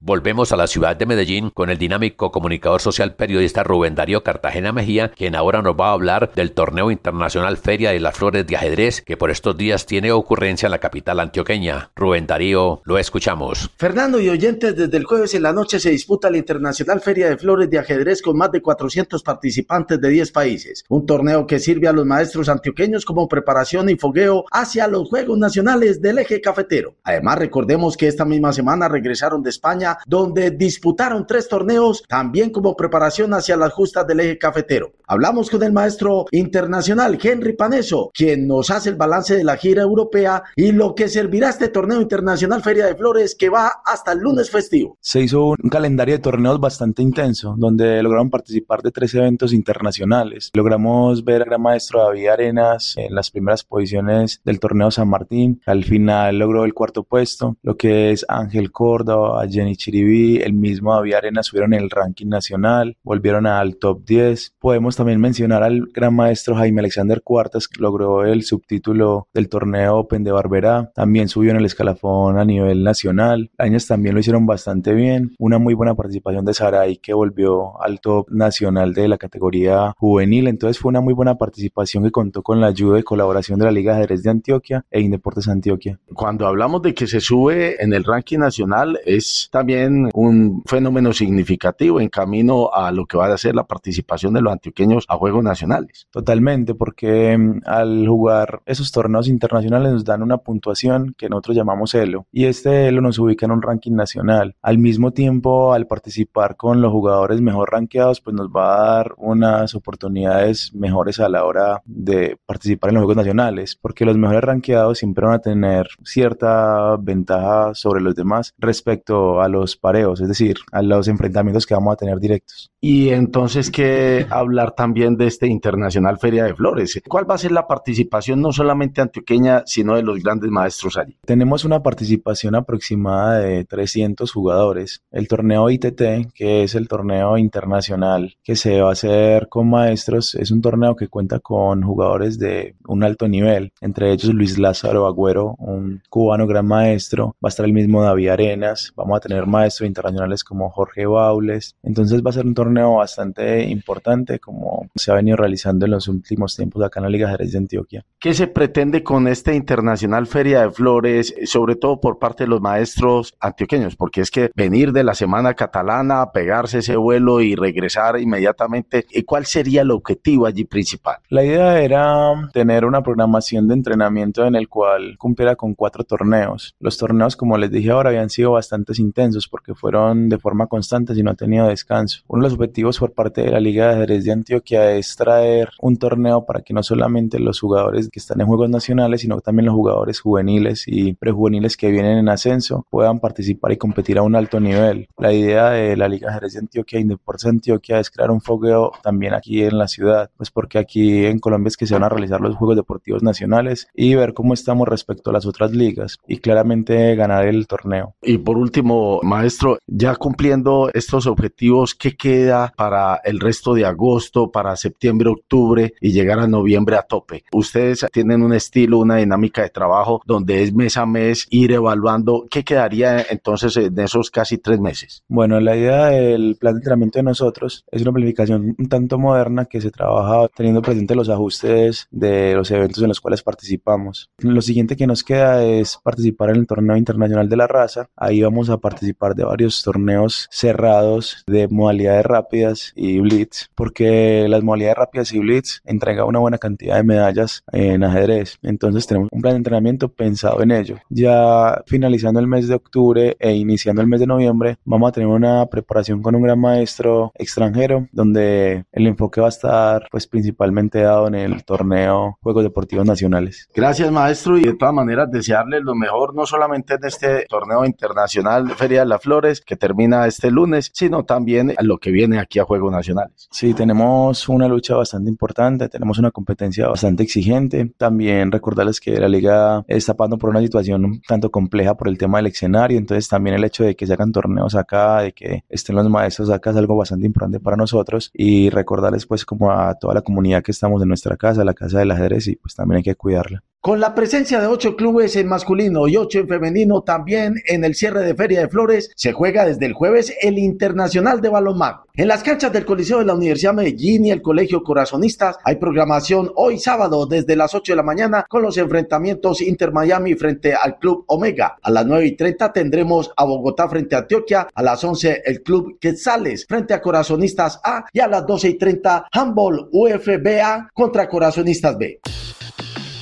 Volvemos 0.06 0.52
a 0.52 0.58
la 0.58 0.68
ciudad 0.68 0.98
de 0.98 1.06
Medellín 1.06 1.50
con 1.50 1.70
el 1.70 1.78
dinámico 1.78 2.30
comunicador 2.30 2.82
social 2.82 3.16
periodista 3.16 3.64
Rubén 3.64 3.96
Darío 3.96 4.22
Cartagena 4.22 4.74
Mejía, 4.74 5.08
quien 5.08 5.34
ahora 5.34 5.62
nos 5.62 5.76
va 5.80 5.92
a 5.92 5.94
hablar 5.94 6.34
del 6.36 6.52
torneo 6.52 6.92
internacional 6.92 7.56
Feria 7.56 7.92
de 7.92 8.02
las 8.02 8.18
Flores 8.18 8.46
de 8.46 8.58
Ajedrez, 8.58 9.02
que 9.02 9.16
por 9.16 9.32
estos 9.32 9.56
días 9.56 9.86
tiene 9.86 10.12
ocurrencia 10.12 10.68
en 10.68 10.72
la 10.72 10.80
capital 10.80 11.22
antioqueña. 11.22 11.90
Rubén 11.96 12.28
Darío, 12.28 12.82
lo 12.84 12.98
escuchamos. 12.98 13.72
Fernando 13.78 14.20
y 14.20 14.28
oyentes, 14.28 14.76
desde 14.76 14.98
el 14.98 15.06
jueves 15.06 15.36
en 15.36 15.44
la 15.44 15.54
noche 15.54 15.80
se 15.80 15.92
disputa 15.92 16.30
la 16.30 16.36
Internacional 16.36 17.00
Feria 17.00 17.30
de 17.30 17.38
Flores 17.38 17.70
de 17.70 17.80
Ajedrez 17.80 18.22
con 18.22 18.38
más 18.38 18.52
de 18.52 18.62
400 18.62 19.24
participantes 19.24 20.02
de 20.02 20.10
10 20.10 20.34
países. 20.34 20.84
Un 20.90 21.06
torneo 21.06 21.48
que 21.48 21.60
sirve 21.60 21.88
a 21.88 21.94
los 21.94 22.06
maestros 22.06 22.50
antioqueños 22.50 23.06
como 23.06 23.30
preparación 23.30 23.88
y 23.90 23.96
fogueo 23.96 24.44
hacia 24.52 24.86
los 24.90 25.08
Juegos 25.08 25.38
Nacionales 25.38 26.02
del 26.02 26.18
Eje 26.18 26.42
Cafetero. 26.42 26.96
Además, 27.06 27.40
recordemos 27.40 27.96
que 27.96 28.10
esta 28.10 28.26
misma 28.26 28.52
semana 28.52 28.90
regresaron 28.90 29.42
de 29.42 29.50
España 29.50 29.93
donde 30.06 30.52
disputaron 30.52 31.26
tres 31.28 31.48
torneos, 31.48 32.04
también 32.08 32.50
como 32.52 32.76
preparación 32.76 33.34
hacia 33.34 33.58
las 33.58 33.74
justas 33.74 34.08
del 34.08 34.20
eje 34.20 34.38
cafetero. 34.38 34.94
Hablamos 35.08 35.50
con 35.50 35.64
el 35.64 35.74
maestro 35.74 36.26
internacional 36.32 37.20
Henry 37.22 37.54
Paneso, 37.54 38.12
quien 38.14 38.48
nos 38.48 38.72
hace 38.72 38.90
el 38.90 38.96
balance 38.96 39.36
de 39.36 39.44
la 39.44 39.58
gira 39.58 39.84
europea 39.84 40.44
y 40.56 40.72
lo 40.72 40.96
que 40.96 41.08
servirá 41.08 41.50
este 41.50 41.68
torneo 41.68 42.02
internacional 42.02 42.64
Feria 42.64 42.86
de 42.86 42.96
Flores 42.96 43.36
que 43.36 43.50
va 43.50 43.72
hasta 43.86 44.14
el 44.14 44.20
lunes 44.20 44.50
festivo. 44.50 44.98
Se 45.02 45.22
hizo 45.22 45.48
un 45.48 45.70
calendario 45.70 46.16
de 46.16 46.20
torneos 46.22 46.60
bastante 46.60 47.02
intenso, 47.02 47.56
donde 47.58 48.02
lograron 48.02 48.30
participar 48.30 48.82
de 48.82 48.92
tres 48.92 49.14
eventos 49.16 49.54
internacionales. 49.54 50.52
Logramos 50.54 51.24
ver 51.24 51.42
al 51.42 51.50
gran 51.50 51.62
maestro 51.62 52.04
David 52.04 52.28
Arenas 52.28 52.96
en 52.98 53.14
las 53.14 53.30
primeras 53.30 53.64
posiciones 53.64 54.42
del 54.44 54.60
torneo 54.60 54.92
San 54.92 55.10
Martín. 55.10 55.62
Al 55.66 55.84
final 55.84 56.40
logró 56.40 56.66
el 56.66 56.74
cuarto 56.74 57.04
puesto, 57.04 57.58
lo 57.62 57.76
que 57.76 58.12
es 58.12 58.26
Ángel 58.28 58.72
Córdoba, 58.72 59.46
Jenny 59.50 59.76
Chiribi, 59.84 60.38
el 60.38 60.54
mismo 60.54 60.96
David 60.96 61.16
Arena 61.16 61.44
subieron 61.44 61.74
el 61.74 61.90
ranking 61.90 62.28
nacional, 62.28 62.96
volvieron 63.04 63.46
al 63.46 63.76
top 63.76 64.06
10. 64.06 64.56
Podemos 64.60 64.96
también 64.96 65.20
mencionar 65.20 65.62
al 65.62 65.88
gran 65.94 66.16
maestro 66.16 66.56
Jaime 66.56 66.80
Alexander 66.80 67.22
Cuartas, 67.22 67.68
que 67.68 67.82
logró 67.82 68.24
el 68.24 68.44
subtítulo 68.44 69.28
del 69.34 69.50
torneo 69.50 69.98
Open 69.98 70.24
de 70.24 70.32
Barberá. 70.32 70.90
También 70.96 71.28
subió 71.28 71.52
en 71.52 71.58
el 71.58 71.66
escalafón 71.66 72.38
a 72.38 72.46
nivel 72.46 72.84
nacional. 72.84 73.52
Años 73.58 73.86
también 73.86 74.16
lo 74.16 74.22
hicieron 74.22 74.46
bastante 74.46 74.94
bien. 74.94 75.36
Una 75.38 75.58
muy 75.58 75.74
buena 75.74 75.96
participación 75.96 76.46
de 76.46 76.54
Saray, 76.54 76.98
que 76.98 77.14
volvió 77.14 77.82
al 77.82 78.00
top 78.00 78.30
nacional 78.32 78.94
de 78.94 79.10
la 79.10 79.18
categoría 79.18 79.94
juvenil. 79.98 80.48
Entonces 80.48 80.80
fue 80.80 80.90
una 80.90 81.02
muy 81.02 81.14
buena 81.14 81.36
participación 81.36 82.06
que 82.06 82.12
contó 82.12 82.42
con 82.42 82.62
la 82.62 82.68
ayuda 82.68 83.00
y 83.00 83.04
colaboración 83.04 83.60
de 83.60 83.66
la 83.66 83.72
Liga 83.72 83.92
de 83.92 83.98
Ajedrez 84.00 84.24
de 84.24 84.30
Antioquia 84.30 84.86
e 84.90 85.02
Indeportes 85.02 85.50
Antioquia. 85.50 86.00
Cuando 86.14 86.48
hablamos 86.48 86.82
de 86.84 86.94
que 86.94 87.06
se 87.06 87.20
sube 87.20 87.84
en 87.84 87.92
el 87.92 88.06
ranking 88.06 88.40
nacional, 88.40 89.00
es 89.06 89.50
también 89.52 89.73
un 90.14 90.64
fenómeno 90.66 91.14
significativo 91.14 92.00
en 92.00 92.10
camino 92.10 92.74
a 92.74 92.92
lo 92.92 93.06
que 93.06 93.18
va 93.18 93.28
a 93.28 93.38
ser 93.38 93.56
la 93.56 93.66
participación 93.66 94.34
de 94.34 94.42
los 94.42 94.54
antioqueños 94.54 95.06
a 95.08 95.18
Juegos 95.18 95.44
Nacionales. 95.44 96.08
Totalmente, 96.12 96.76
porque 96.76 97.38
mm, 97.38 97.62
al 97.66 98.08
jugar 98.08 98.62
esos 98.66 98.92
torneos 98.92 99.28
internacionales 99.28 99.94
nos 99.94 100.06
dan 100.06 100.24
una 100.24 100.38
puntuación 100.38 101.16
que 101.18 101.30
nosotros 101.30 101.58
llamamos 101.58 101.94
ELO 101.96 102.28
y 102.32 102.46
este 102.46 102.88
ELO 102.88 103.02
nos 103.02 103.20
ubica 103.20 103.46
en 103.46 103.52
un 103.52 103.62
ranking 103.62 103.94
nacional. 103.94 104.56
Al 104.62 104.78
mismo 104.78 105.12
tiempo, 105.12 105.74
al 105.74 105.88
participar 105.88 106.56
con 106.56 106.82
los 106.82 106.92
jugadores 106.92 107.42
mejor 107.42 107.72
rankeados, 107.72 108.22
pues 108.22 108.36
nos 108.36 108.50
va 108.50 108.76
a 108.76 108.96
dar 108.96 109.14
unas 109.18 109.76
oportunidades 109.76 110.74
mejores 110.74 111.20
a 111.20 111.30
la 111.30 111.46
hora 111.46 111.82
de 111.86 112.38
participar 112.46 112.90
en 112.90 112.96
los 112.96 113.02
Juegos 113.02 113.18
Nacionales, 113.18 113.78
porque 113.80 114.06
los 114.06 114.18
mejores 114.18 114.44
rankeados 114.44 114.98
siempre 114.98 115.26
van 115.26 115.36
a 115.36 115.40
tener 115.40 115.88
cierta 116.04 116.98
ventaja 116.98 117.74
sobre 117.74 118.02
los 118.02 118.16
demás 118.16 118.54
respecto 118.58 119.42
a 119.42 119.48
los 119.48 119.63
pareos, 119.78 120.22
es 120.22 120.28
decir, 120.28 120.58
a 120.72 120.82
los 120.82 121.08
enfrentamientos 121.08 121.66
que 121.66 121.74
vamos 121.74 121.94
a 121.94 121.98
tener 121.98 122.20
directos. 122.20 122.72
Y 122.80 123.10
entonces, 123.10 123.72
¿qué 123.72 124.26
hablar 124.30 124.72
también 124.72 125.16
de 125.16 125.28
este 125.28 125.48
Internacional 125.48 126.20
Feria 126.20 126.44
de 126.44 126.54
Flores? 126.54 127.02
¿Cuál 127.08 127.30
va 127.30 127.36
a 127.36 127.38
ser 127.38 127.52
la 127.52 127.68
participación 127.68 128.42
no 128.42 128.52
solamente 128.52 129.02
antioqueña, 129.02 129.64
sino 129.66 129.96
de 129.96 130.04
los 130.04 130.22
grandes 130.22 130.52
maestros 130.52 130.98
allí? 130.98 131.18
Tenemos 131.26 131.66
una 131.66 131.82
participación 131.82 132.56
aproximada 132.56 133.40
de 133.40 133.66
300 133.66 134.32
jugadores. 134.32 135.02
El 135.12 135.28
torneo 135.28 135.70
ITT, 135.70 136.34
que 136.34 136.64
es 136.64 136.76
el 136.76 136.88
torneo 136.88 137.38
internacional 137.38 138.36
que 138.44 138.56
se 138.56 138.82
va 138.82 138.90
a 138.90 138.94
hacer 138.94 139.48
con 139.50 139.70
maestros, 139.70 140.36
es 140.36 140.52
un 140.52 140.62
torneo 140.62 140.96
que 140.96 141.08
cuenta 141.08 141.40
con 141.40 141.84
jugadores 141.84 142.38
de 142.40 142.76
un 142.88 143.04
alto 143.04 143.28
nivel, 143.28 143.72
entre 143.82 144.12
ellos 144.12 144.34
Luis 144.34 144.58
Lázaro 144.58 145.08
Agüero, 145.08 145.56
un 145.60 146.02
cubano 146.10 146.48
gran 146.48 146.68
maestro, 146.68 147.36
va 147.44 147.48
a 147.48 147.50
estar 147.50 147.66
el 147.66 147.74
mismo 147.74 148.04
David 148.04 148.30
Arenas, 148.30 148.94
vamos 148.96 149.18
a 149.18 149.22
tener 149.22 149.46
maestros 149.54 149.88
internacionales 149.88 150.44
como 150.44 150.70
Jorge 150.70 151.06
Baules. 151.06 151.76
Entonces 151.84 152.22
va 152.26 152.32
a 152.32 152.34
ser 152.34 152.46
un 152.46 152.54
torneo 152.54 152.96
bastante 152.96 153.64
importante 153.64 154.40
como 154.40 154.90
se 154.96 155.12
ha 155.12 155.16
venido 155.16 155.38
realizando 155.38 155.86
en 155.86 155.92
los 155.92 156.08
últimos 156.08 156.56
tiempos 156.56 156.84
acá 156.84 157.00
en 157.00 157.04
la 157.04 157.10
Liga 157.10 157.30
Jerez 157.30 157.52
de 157.52 157.60
Antioquia. 157.60 158.06
¿Qué 158.20 158.34
se 158.34 158.48
pretende 158.48 159.04
con 159.04 159.28
esta 159.28 159.54
internacional 159.54 160.28
Feria 160.28 160.62
de 160.62 160.72
Flores, 160.72 161.36
sobre 161.46 161.76
todo 161.76 162.00
por 162.02 162.20
parte 162.20 162.44
de 162.44 162.50
los 162.50 162.62
maestros 162.62 163.36
antioqueños? 163.40 163.96
Porque 163.96 164.22
es 164.22 164.32
que 164.32 164.52
venir 164.56 164.92
de 164.92 165.04
la 165.04 165.14
semana 165.14 165.54
catalana, 165.54 166.32
pegarse 166.32 166.80
ese 166.80 166.96
vuelo 166.96 167.42
y 167.42 167.56
regresar 167.56 168.20
inmediatamente, 168.20 169.06
¿cuál 169.26 169.46
sería 169.46 169.82
el 169.82 169.92
objetivo 169.92 170.46
allí 170.46 170.66
principal? 170.66 171.18
La 171.30 171.44
idea 171.44 171.82
era 171.82 172.50
tener 172.54 172.86
una 172.86 173.04
programación 173.04 173.68
de 173.68 173.76
entrenamiento 173.76 174.46
en 174.46 174.56
el 174.56 174.68
cual 174.68 175.18
cumpliera 175.18 175.56
con 175.56 175.76
cuatro 175.76 176.04
torneos. 176.04 176.76
Los 176.80 176.98
torneos, 176.98 177.36
como 177.36 177.58
les 177.58 177.72
dije 177.72 177.92
ahora, 177.92 178.10
habían 178.10 178.30
sido 178.30 178.52
bastante 178.52 178.94
intensos 178.98 179.43
porque 179.48 179.74
fueron 179.74 180.30
de 180.30 180.38
forma 180.38 180.68
constante 180.68 181.14
y 181.16 181.24
no 181.24 181.32
han 181.32 181.36
tenido 181.36 181.68
descanso. 181.68 182.22
Uno 182.28 182.44
de 182.44 182.50
los 182.50 182.54
objetivos 182.54 183.00
por 183.00 183.14
parte 183.14 183.42
de 183.42 183.52
la 183.52 183.60
Liga 183.60 183.90
de 183.90 183.98
Jerez 183.98 184.24
de 184.24 184.32
Antioquia 184.32 184.92
es 184.92 185.16
traer 185.16 185.70
un 185.82 185.98
torneo 185.98 186.46
para 186.46 186.62
que 186.62 186.74
no 186.74 186.84
solamente 186.84 187.40
los 187.40 187.60
jugadores 187.60 188.10
que 188.10 188.20
están 188.20 188.42
en 188.42 188.48
Juegos 188.48 188.70
Nacionales, 188.70 189.22
sino 189.22 189.42
también 189.42 189.66
los 189.66 189.76
jugadores 189.76 190.20
juveniles 190.20 190.84
y 190.88 191.14
prejuveniles 191.14 191.78
que 191.78 191.92
vienen 191.92 192.18
en 192.18 192.30
ascenso 192.30 192.86
puedan 192.90 193.20
participar 193.20 193.72
y 193.72 193.78
competir 193.78 194.18
a 194.18 194.24
un 194.24 194.36
alto 194.36 194.60
nivel. 194.60 195.08
La 195.18 195.34
idea 195.34 195.70
de 195.72 195.96
la 195.98 196.08
Liga 196.08 196.34
Jerez 196.34 196.54
de 196.54 196.60
Antioquia 196.60 197.00
y 197.00 197.04
Deportes 197.04 197.46
Antioquia 197.46 198.00
es 198.00 198.10
crear 198.10 198.32
un 198.32 198.42
fogueo 198.42 198.92
también 199.02 199.34
aquí 199.34 199.64
en 199.64 199.78
la 199.78 199.88
ciudad, 199.88 200.30
pues 200.38 200.52
porque 200.52 200.80
aquí 200.80 201.26
en 201.26 201.40
Colombia 201.40 201.68
es 201.68 201.78
que 201.78 201.88
se 201.88 201.94
van 201.94 202.04
a 202.04 202.10
realizar 202.10 202.42
los 202.42 202.56
Juegos 202.56 202.76
Deportivos 202.76 203.24
Nacionales 203.24 203.88
y 203.94 204.16
ver 204.16 204.34
cómo 204.34 204.54
estamos 204.54 204.88
respecto 204.88 205.30
a 205.30 205.34
las 205.34 205.46
otras 205.46 205.72
ligas 205.72 206.18
y 206.28 206.38
claramente 206.38 207.16
ganar 207.16 207.48
el 207.48 207.68
torneo. 207.68 208.16
Y 208.22 208.38
por 208.38 208.58
último, 208.58 209.20
maestro, 209.34 209.80
ya 209.88 210.16
cumpliendo 210.16 210.92
estos 210.94 211.26
objetivos, 211.26 211.96
¿qué 211.96 212.16
queda 212.16 212.72
para 212.78 213.20
el 213.24 213.40
resto 213.40 213.74
de 213.74 213.86
agosto, 213.86 214.52
para 214.52 214.76
septiembre, 214.76 215.30
octubre 215.30 215.94
y 216.00 216.12
llegar 216.12 216.40
a 216.40 216.48
noviembre 216.48 216.98
a 216.98 217.02
tope? 217.02 217.44
Ustedes 217.52 218.06
tienen 218.12 218.44
un 218.44 218.54
estilo, 218.54 219.00
una 219.00 219.18
dinámica 219.18 219.64
de 219.64 219.70
trabajo 219.70 220.22
donde 220.26 220.62
es 220.62 220.74
mes 220.74 220.98
a 220.98 221.06
mes 221.06 221.48
ir 221.50 221.72
evaluando 221.72 222.46
qué 222.50 222.64
quedaría 222.64 223.26
entonces 223.30 223.76
en 223.78 223.98
esos 224.00 224.30
casi 224.30 224.60
tres 224.60 224.80
meses. 224.80 225.24
Bueno, 225.28 225.60
la 225.60 225.76
idea 225.76 226.06
del 226.08 226.56
plan 226.60 226.76
de 226.76 226.80
entrenamiento 226.80 227.20
de 227.20 227.24
nosotros 227.24 227.86
es 227.92 228.02
una 228.04 228.12
planificación 228.12 228.76
un 228.78 228.88
tanto 228.88 229.18
moderna 229.18 229.66
que 229.66 229.82
se 229.82 229.90
trabaja 229.90 230.48
teniendo 230.56 230.82
presente 230.82 231.16
los 231.16 231.30
ajustes 231.30 232.08
de 232.12 232.54
los 232.54 232.70
eventos 232.70 233.02
en 233.02 233.10
los 233.10 233.22
cuales 233.22 233.42
participamos. 233.42 234.30
Lo 234.38 234.62
siguiente 234.62 234.96
que 234.96 235.08
nos 235.08 235.24
queda 235.24 235.64
es 235.64 235.98
participar 236.04 236.52
en 236.52 236.58
el 236.58 236.68
torneo 236.68 236.98
internacional 236.98 237.50
de 237.50 237.58
la 237.58 237.68
raza. 237.68 238.10
Ahí 238.16 238.42
vamos 238.42 238.70
a 238.70 238.78
participar 238.78 239.13
de 239.36 239.46
varios 239.46 239.82
torneos 239.84 240.48
cerrados 240.52 241.44
de 241.48 241.68
modalidades 241.70 242.26
rápidas 242.26 242.92
y 242.96 243.20
blitz, 243.20 243.70
porque 243.76 244.48
las 244.50 244.64
modalidades 244.64 244.98
rápidas 244.98 245.34
y 245.34 245.40
blitz 245.40 245.82
entrega 245.86 246.26
una 246.26 246.40
buena 246.40 246.58
cantidad 246.58 246.98
de 246.98 247.04
medallas 247.04 247.64
en 247.72 248.04
ajedrez. 248.04 248.58
Entonces 248.62 249.08
tenemos 249.08 249.30
un 249.32 249.42
plan 249.42 249.54
de 249.54 249.58
entrenamiento 249.58 250.10
pensado 250.10 250.62
en 250.62 250.72
ello. 250.72 250.98
Ya 251.10 251.82
finalizando 251.86 252.40
el 252.40 252.48
mes 252.48 252.68
de 252.68 252.76
octubre 252.76 253.38
e 253.40 253.54
iniciando 253.54 254.02
el 254.02 254.08
mes 254.08 254.20
de 254.20 254.28
noviembre, 254.28 254.78
vamos 254.84 255.10
a 255.10 255.12
tener 255.14 255.30
una 255.30 255.66
preparación 255.68 256.22
con 256.22 256.36
un 256.36 256.44
gran 256.44 256.60
maestro 256.60 257.32
extranjero, 257.36 258.08
donde 258.12 258.86
el 258.92 259.08
enfoque 259.08 259.40
va 259.40 259.48
a 259.48 259.50
estar 259.50 260.08
pues 260.12 260.28
principalmente 260.28 261.02
dado 261.02 261.28
en 261.28 261.36
el 261.36 261.64
torneo 261.64 262.38
Juegos 262.42 262.64
Deportivos 262.64 263.06
Nacionales. 263.06 263.70
Gracias 263.74 264.12
maestro 264.12 264.58
y 264.58 264.64
de 264.66 264.76
todas 264.76 264.94
maneras 264.94 265.32
desearle 265.32 265.80
lo 265.80 265.96
mejor 265.96 266.36
no 266.36 266.46
solamente 266.46 266.96
en 266.96 267.06
este 267.06 267.46
torneo 267.48 267.86
internacional 267.86 268.72
Feria 268.72 269.03
las 269.06 269.22
Flores 269.22 269.62
que 269.62 269.76
termina 269.76 270.28
este 270.28 270.52
lunes, 270.52 270.92
sino 270.94 271.24
también 271.24 271.74
a 271.78 271.84
lo 271.84 271.98
que 271.98 272.12
viene 272.12 272.40
aquí 272.40 272.60
a 272.60 272.64
Juegos 272.64 272.92
Nacionales. 272.92 273.48
Sí, 273.52 273.74
tenemos 273.74 274.48
una 274.50 274.68
lucha 274.68 274.96
bastante 274.96 275.30
importante, 275.30 275.90
tenemos 275.90 276.20
una 276.20 276.32
competencia 276.32 276.88
bastante 276.88 277.24
exigente. 277.24 277.94
También 277.98 278.52
recordarles 278.52 279.00
que 279.00 279.20
la 279.20 279.28
liga 279.28 279.84
está 279.88 280.14
pasando 280.14 280.38
por 280.38 280.50
una 280.50 280.62
situación 280.62 281.22
tanto 281.28 281.52
compleja 281.52 281.96
por 281.96 282.08
el 282.08 282.18
tema 282.18 282.38
del 282.38 282.48
escenario, 282.48 282.98
entonces 282.98 283.28
también 283.28 283.56
el 283.56 283.64
hecho 283.64 283.84
de 283.84 283.96
que 283.96 284.08
se 284.08 284.14
hagan 284.14 284.32
torneos 284.32 284.76
acá, 284.76 285.22
de 285.22 285.32
que 285.32 285.64
estén 285.70 285.96
los 285.96 286.10
maestros 286.10 286.50
acá 286.50 286.72
es 286.72 286.78
algo 286.78 286.96
bastante 286.96 287.26
importante 287.26 287.60
para 287.60 287.78
nosotros 287.78 288.32
y 288.34 288.70
recordarles 288.70 289.26
pues 289.26 289.46
como 289.46 289.72
a 289.72 289.96
toda 289.96 290.14
la 290.14 290.22
comunidad 290.22 290.64
que 290.64 290.72
estamos 290.72 291.02
en 291.02 291.08
nuestra 291.08 291.38
casa, 291.38 291.64
la 291.64 291.74
casa 291.74 292.00
del 292.00 292.12
ajedrez 292.12 292.48
y 292.48 292.56
pues 292.56 292.76
también 292.76 292.98
hay 292.98 293.04
que 293.04 293.16
cuidarla. 293.16 293.64
Con 293.84 294.00
la 294.00 294.16
presencia 294.16 294.62
de 294.62 294.68
ocho 294.68 294.96
clubes 294.96 295.36
en 295.36 295.50
masculino 295.50 296.08
y 296.08 296.16
ocho 296.16 296.40
en 296.40 296.48
femenino, 296.48 297.02
también 297.02 297.56
en 297.68 297.84
el 297.84 297.96
cierre 297.96 298.24
de 298.24 298.34
Feria 298.34 298.62
de 298.62 298.70
Flores 298.70 299.12
se 299.18 299.34
juega 299.34 299.66
desde 299.66 299.86
el 299.86 299.92
jueves 299.92 300.34
el 300.42 300.58
Internacional 300.58 301.42
de 301.42 301.50
Balonmano. 301.50 302.06
En 302.14 302.30
las 302.30 302.44
canchas 302.44 302.72
del 302.72 302.86
Coliseo 302.86 303.20
de 303.20 303.26
la 303.26 303.34
Universidad 303.34 303.74
Medellín 303.74 304.26
y 304.26 304.32
el 304.32 304.42
Colegio 304.42 304.84
Corazonistas 304.84 305.58
hay 305.66 305.76
programación 305.76 306.50
hoy 306.56 306.80
sábado 306.80 307.26
desde 307.26 307.58
las 307.58 307.76
8 307.76 307.92
de 307.92 307.98
la 307.98 308.04
mañana 308.04 308.46
con 308.48 308.62
los 308.62 308.78
enfrentamientos 308.78 309.60
Inter 309.60 309.92
Miami 309.92 310.36
frente 310.36 310.74
al 310.74 310.98
Club 310.98 311.26
Omega. 311.28 311.76
A 311.84 311.92
las 311.92 312.06
9 312.06 312.26
y 312.26 312.38
30 312.38 312.72
tendremos 312.72 313.34
a 313.36 313.44
Bogotá 313.44 313.90
frente 313.90 314.16
a 314.16 314.20
Antioquia. 314.20 314.70
A 314.74 314.82
las 314.82 315.04
11 315.04 315.42
el 315.44 315.62
Club 315.62 316.00
Quetzales 316.00 316.66
frente 316.70 316.94
a 316.94 317.02
Corazonistas 317.02 317.82
A 317.84 318.06
y 318.14 318.22
a 318.22 318.30
las 318.30 318.48
12 318.48 318.70
y 318.70 318.78
30 318.78 319.26
Handball 319.30 319.90
UFBA 319.92 320.90
contra 320.94 321.28
Corazonistas 321.28 321.98
B. 321.98 322.22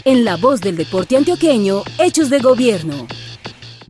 En 0.03 0.25
la 0.25 0.35
voz 0.35 0.61
del 0.61 0.77
deporte 0.77 1.15
antioqueño, 1.15 1.83
Hechos 1.99 2.31
de 2.31 2.39
Gobierno. 2.39 3.05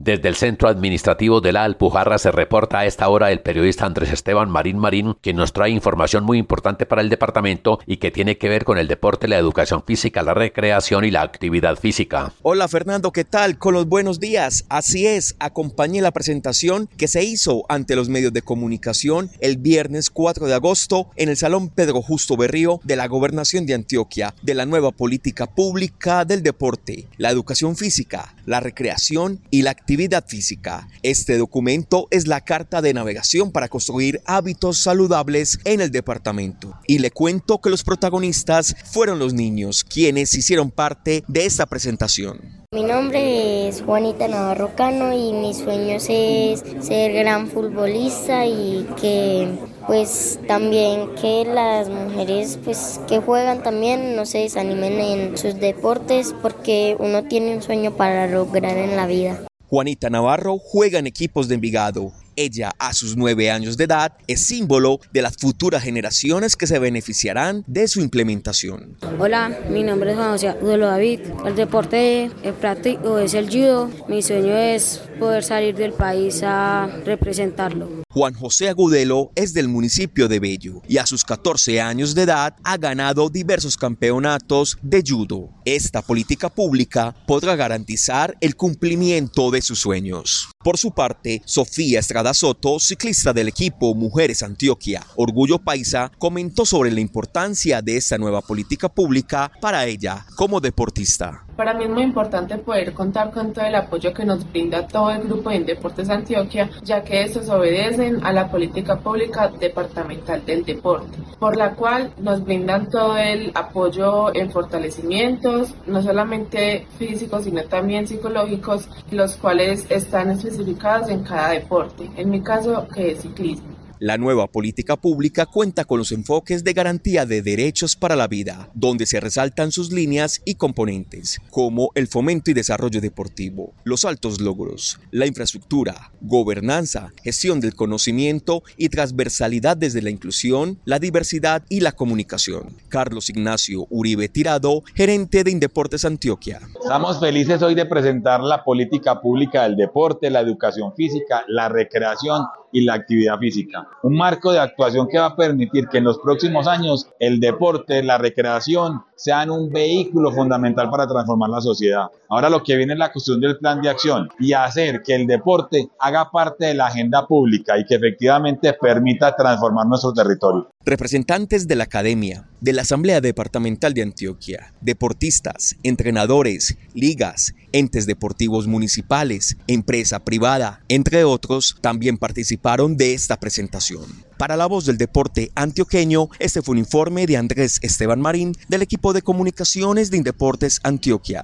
Desde 0.04 0.30
el 0.30 0.36
centro 0.36 0.68
administrativo 0.68 1.42
de 1.42 1.52
la 1.52 1.64
Alpujarra 1.64 2.18
se 2.18 2.32
reporta 2.32 2.80
a 2.80 2.86
esta 2.88 3.08
hora 3.08 3.32
el 3.32 3.42
periodista 3.42 3.86
Andrés 3.86 4.12
Esteban 4.12 4.50
Marín 4.50 4.80
Marín, 4.80 5.16
que 5.22 5.32
nos 5.32 5.54
trae 5.54 5.70
información 5.70 6.24
muy 6.24 6.40
importante 6.40 6.88
para 6.88 7.04
el 7.04 7.10
departamento 7.10 7.78
y 7.86 7.98
que 7.98 8.10
tiene 8.10 8.40
que 8.40 8.50
ver 8.50 8.66
con 8.66 8.80
el 8.80 8.88
deporte, 8.88 9.28
la 9.28 9.38
educación 9.38 9.84
física, 9.86 10.24
la 10.24 10.34
recreación 10.34 11.06
y 11.06 11.12
la 11.12 11.22
actividad 11.22 11.76
física. 11.76 12.34
Hola 12.42 12.68
Fernando, 12.68 13.12
¿qué 13.12 13.26
tal? 13.26 13.60
Con 13.60 13.76
los 13.76 13.86
buenos 13.86 14.20
días. 14.20 14.66
Así 14.70 15.06
es, 15.06 15.36
acompañé 15.38 16.02
la 16.02 16.10
presentación 16.10 16.90
que 16.98 17.08
se 17.08 17.24
hizo 17.24 17.66
ante 17.70 17.96
los 17.96 18.10
medios 18.10 18.34
de 18.34 18.42
comunicación 18.42 19.30
el 19.40 19.58
viernes 19.58 20.10
4 20.10 20.48
de 20.48 20.56
agosto 20.56 21.12
en 21.16 21.30
el 21.30 21.38
Salón 21.38 21.70
Pedro 21.70 22.02
Justo 22.02 22.36
Berrío 22.38 22.80
de 22.84 22.96
la 22.96 23.08
Gobernación 23.08 23.68
de 23.68 23.76
Antioquia 23.76 24.34
de 24.42 24.56
la 24.56 24.66
nueva 24.66 24.90
política 24.90 25.46
pública 25.46 26.26
del 26.26 26.42
deporte, 26.42 27.06
la 27.18 27.30
educación 27.30 27.76
física, 27.76 28.34
la 28.46 28.60
recreación 28.60 29.40
y 29.50 29.62
la 29.62 29.72
actividad 29.72 30.26
física. 30.28 30.88
Este 31.04 31.38
documento 31.38 32.08
es 32.12 32.28
la 32.28 32.42
carta 32.42 32.82
de 32.82 32.94
navegación 32.94 33.52
para 33.52 33.70
construir 33.70 34.22
hábitos 34.26 34.78
saludables 34.78 35.60
en 35.66 35.82
el 35.82 35.92
departamento. 35.92 36.76
Y 36.88 37.00
le 37.00 37.12
cuento 37.12 37.60
que 37.62 37.70
los 37.70 37.84
protagonistas 37.84 38.76
fueron 38.92 39.20
los 39.20 39.34
niños, 39.34 39.84
quienes 39.84 40.34
hicieron 40.34 40.72
parte 40.72 41.24
de 41.28 41.46
esta 41.46 41.66
presentación. 41.66 42.62
Mi 42.74 42.84
nombre 42.84 43.68
es 43.68 43.82
Juanita 43.82 44.30
Navarro 44.30 44.74
Cano 44.78 45.12
y 45.12 45.34
mi 45.34 45.54
sueño 45.54 45.98
es 45.98 46.64
ser 46.80 47.12
gran 47.12 47.50
futbolista 47.50 48.46
y 48.46 48.88
que 49.02 49.50
pues 49.92 50.40
también 50.48 51.16
que 51.16 51.44
las 51.44 51.90
mujeres 51.90 52.58
pues 52.64 53.02
que 53.10 53.20
juegan 53.20 53.62
también 53.62 54.16
no 54.16 54.26
se 54.26 54.38
desanimen 54.38 55.02
en 55.02 55.38
sus 55.38 55.60
deportes 55.60 56.34
porque 56.42 56.96
uno 56.98 57.26
tiene 57.26 57.58
un 57.58 57.62
sueño 57.62 57.92
para 57.98 58.26
lograr 58.28 58.78
en 58.78 58.96
la 58.96 59.06
vida. 59.06 59.46
Juanita 59.68 60.10
Navarro 60.10 60.60
juega 60.60 60.98
en 60.98 61.08
equipos 61.08 61.50
de 61.50 61.56
Envigado. 61.56 62.14
Ella, 62.36 62.72
a 62.80 62.94
sus 62.94 63.18
nueve 63.18 63.52
años 63.52 63.78
de 63.78 63.84
edad, 63.86 64.14
es 64.28 64.46
símbolo 64.46 65.00
de 65.12 65.22
las 65.22 65.38
futuras 65.38 65.84
generaciones 65.84 66.56
que 66.56 66.68
se 66.68 66.80
beneficiarán 66.80 67.64
de 67.68 67.88
su 67.88 68.02
implementación. 68.02 68.98
Hola, 69.20 69.58
mi 69.70 69.84
nombre 69.84 70.12
es 70.12 70.18
Juan 70.18 70.32
José 70.32 70.56
Udelo 70.62 70.88
David. 70.88 71.20
El 71.46 71.56
deporte 71.56 72.32
práctico 72.60 73.20
es 73.20 73.34
el 73.34 73.50
judo. 73.50 73.90
Mi 74.08 74.22
sueño 74.22 74.56
es 74.56 75.02
poder 75.20 75.44
salir 75.44 75.76
del 75.76 75.94
país 75.94 76.42
a 76.44 76.90
representarlo. 77.06 78.02
Juan 78.14 78.34
José 78.34 78.68
Agudelo 78.68 79.32
es 79.36 79.54
del 79.54 79.70
municipio 79.70 80.28
de 80.28 80.40
Bello 80.40 80.82
y 80.86 80.98
a 80.98 81.06
sus 81.06 81.24
14 81.24 81.80
años 81.80 82.14
de 82.14 82.24
edad 82.24 82.56
ha 82.62 82.76
ganado 82.76 83.30
diversos 83.30 83.78
campeonatos 83.78 84.78
de 84.82 85.02
judo. 85.06 85.50
Esta 85.64 86.02
política 86.02 86.50
pública 86.50 87.16
podrá 87.26 87.56
garantizar 87.56 88.36
el 88.42 88.58
cumplimiento 88.58 89.50
de 89.50 89.62
sus 89.62 89.80
sueños. 89.80 90.50
Por 90.64 90.78
su 90.78 90.92
parte, 90.92 91.42
Sofía 91.46 92.00
Estrada 92.00 92.36
Soto, 92.36 92.80
ciclista 92.80 93.34
del 93.34 93.48
equipo 93.48 93.96
Mujeres 93.96 94.44
Antioquia, 94.44 95.02
Orgullo 95.16 95.58
Paisa, 95.58 96.12
comentó 96.20 96.68
sobre 96.68 96.92
la 96.92 97.00
importancia 97.00 97.82
de 97.82 97.98
esta 97.98 98.20
nueva 98.20 98.42
política 98.42 98.88
pública 98.88 99.52
para 99.60 99.86
ella 99.88 100.24
como 100.36 100.62
deportista. 100.62 101.46
Para 101.56 101.74
mí 101.74 101.84
es 101.84 101.90
muy 101.90 102.04
importante 102.04 102.58
poder 102.58 102.94
contar 102.94 103.32
con 103.32 103.54
todo 103.54 103.66
el 103.66 103.76
apoyo 103.76 104.14
que 104.14 104.26
nos 104.26 104.50
brinda 104.52 104.88
todo 104.88 105.10
del 105.10 105.24
Grupo 105.24 105.50
de 105.50 105.58
Indeportes 105.58 106.10
Antioquia, 106.10 106.70
ya 106.84 107.04
que 107.04 107.24
estos 107.24 107.50
obedecen 107.50 108.24
a 108.24 108.32
la 108.32 108.50
política 108.50 109.00
pública 109.00 109.50
departamental 109.60 110.44
del 110.46 110.64
deporte, 110.64 111.18
por 111.40 111.58
la 111.58 111.76
cual 111.76 112.14
nos 112.20 112.44
brindan 112.44 112.90
todo 112.90 113.18
el 113.18 113.52
apoyo 113.54 114.34
en 114.34 114.50
fortalecimientos, 114.50 115.76
no 115.86 116.02
solamente 116.02 116.88
físicos, 116.98 117.44
sino 117.44 117.64
también 117.66 118.08
psicológicos, 118.08 118.88
los 119.12 119.36
cuales 119.36 119.86
están 119.90 120.32
especificados 120.52 121.10
en 121.10 121.24
cada 121.24 121.50
deporte. 121.50 122.10
En 122.16 122.30
mi 122.30 122.42
caso, 122.42 122.88
que 122.94 123.12
es 123.12 123.22
ciclismo. 123.22 123.81
La 124.02 124.18
nueva 124.18 124.48
política 124.48 124.98
pública 124.98 125.46
cuenta 125.46 125.86
con 125.86 126.00
los 126.00 126.12
enfoques 126.12 126.64
de 126.64 126.74
garantía 126.74 127.28
de 127.28 127.44
derechos 127.44 127.96
para 127.96 128.16
la 128.16 128.28
vida, 128.28 128.72
donde 128.74 129.06
se 129.06 129.20
resaltan 129.20 129.72
sus 129.72 129.92
líneas 129.92 130.42
y 130.44 130.56
componentes, 130.56 131.40
como 131.52 131.92
el 131.94 132.08
fomento 132.08 132.50
y 132.50 132.56
desarrollo 132.56 133.00
deportivo, 133.00 133.76
los 133.84 134.04
altos 134.04 134.42
logros, 134.42 135.00
la 135.12 135.28
infraestructura, 135.28 136.12
gobernanza, 136.20 137.14
gestión 137.22 137.60
del 137.60 137.76
conocimiento 137.76 138.64
y 138.76 138.90
transversalidad 138.90 139.78
desde 139.78 140.02
la 140.02 140.10
inclusión, 140.10 140.80
la 140.84 140.98
diversidad 140.98 141.62
y 141.70 141.82
la 141.82 141.92
comunicación. 141.92 142.76
Carlos 142.90 143.30
Ignacio 143.30 143.86
Uribe 143.92 144.30
Tirado, 144.30 144.82
gerente 144.96 145.44
de 145.44 145.52
Indeportes 145.52 146.06
Antioquia. 146.06 146.60
Estamos 146.82 147.20
felices 147.20 147.62
hoy 147.62 147.76
de 147.76 147.86
presentar 147.86 148.42
la 148.42 148.64
política 148.64 149.22
pública 149.22 149.62
del 149.62 149.76
deporte, 149.76 150.32
la 150.32 150.40
educación 150.40 150.96
física, 150.96 151.46
la 151.48 151.70
recreación 151.70 152.48
y 152.72 152.82
la 152.82 152.94
actividad 152.94 153.38
física. 153.40 153.88
Un 154.04 154.18
marco 154.18 154.52
de 154.52 154.60
actuación 154.60 155.08
que 155.08 155.20
va 155.20 155.28
a 155.28 155.36
permitir 155.36 155.88
que 155.88 155.98
en 156.00 156.06
los 156.06 156.20
próximos 156.20 156.68
años 156.68 157.10
el 157.20 157.40
deporte, 157.40 158.04
la 158.04 158.18
recreación 158.18 159.04
sean 159.22 159.52
un 159.52 159.70
vehículo 159.70 160.32
fundamental 160.32 160.90
para 160.90 161.06
transformar 161.06 161.50
la 161.50 161.62
sociedad. 161.62 162.08
Ahora 162.28 162.50
lo 162.50 162.64
que 162.64 162.76
viene 162.76 162.94
es 162.94 163.00
la 163.00 163.12
construcción 163.12 163.42
del 163.42 163.60
plan 163.60 163.82
de 163.82 163.90
acción 163.90 164.30
y 164.40 164.54
hacer 164.54 165.04
que 165.04 165.14
el 165.14 165.28
deporte 165.28 165.90
haga 166.00 166.32
parte 166.32 166.66
de 166.66 166.74
la 166.74 166.88
agenda 166.88 167.28
pública 167.28 167.78
y 167.78 167.86
que 167.86 167.96
efectivamente 167.96 168.74
permita 168.74 169.36
transformar 169.36 169.86
nuestro 169.86 170.12
territorio. 170.12 170.70
Representantes 170.84 171.68
de 171.68 171.76
la 171.76 171.84
Academia, 171.84 172.48
de 172.62 172.74
la 172.74 172.82
Asamblea 172.82 173.22
Departamental 173.22 173.94
de 173.94 174.02
Antioquia, 174.02 174.74
deportistas, 174.82 175.76
entrenadores, 175.84 176.78
ligas, 176.96 177.54
entes 177.74 178.08
deportivos 178.08 178.66
municipales, 178.66 179.58
empresa 179.68 180.20
privada, 180.20 180.82
entre 180.88 181.24
otros, 181.26 181.78
también 181.82 182.18
participaron 182.18 182.98
de 182.98 183.14
esta 183.14 183.40
presentación. 183.40 184.31
Para 184.42 184.58
la 184.58 184.66
voz 184.66 184.88
del 184.88 184.98
deporte 184.98 185.52
antioqueño, 185.54 186.30
este 186.40 186.64
fue 186.64 186.74
un 186.74 186.80
informe 186.80 187.28
de 187.28 187.38
Andrés 187.38 187.78
Esteban 187.84 188.20
Marín 188.20 188.58
del 188.70 188.82
equipo 188.82 189.14
de 189.14 189.22
comunicaciones 189.22 190.10
de 190.10 190.18
Indeportes 190.18 190.80
Antioquia. 190.82 191.44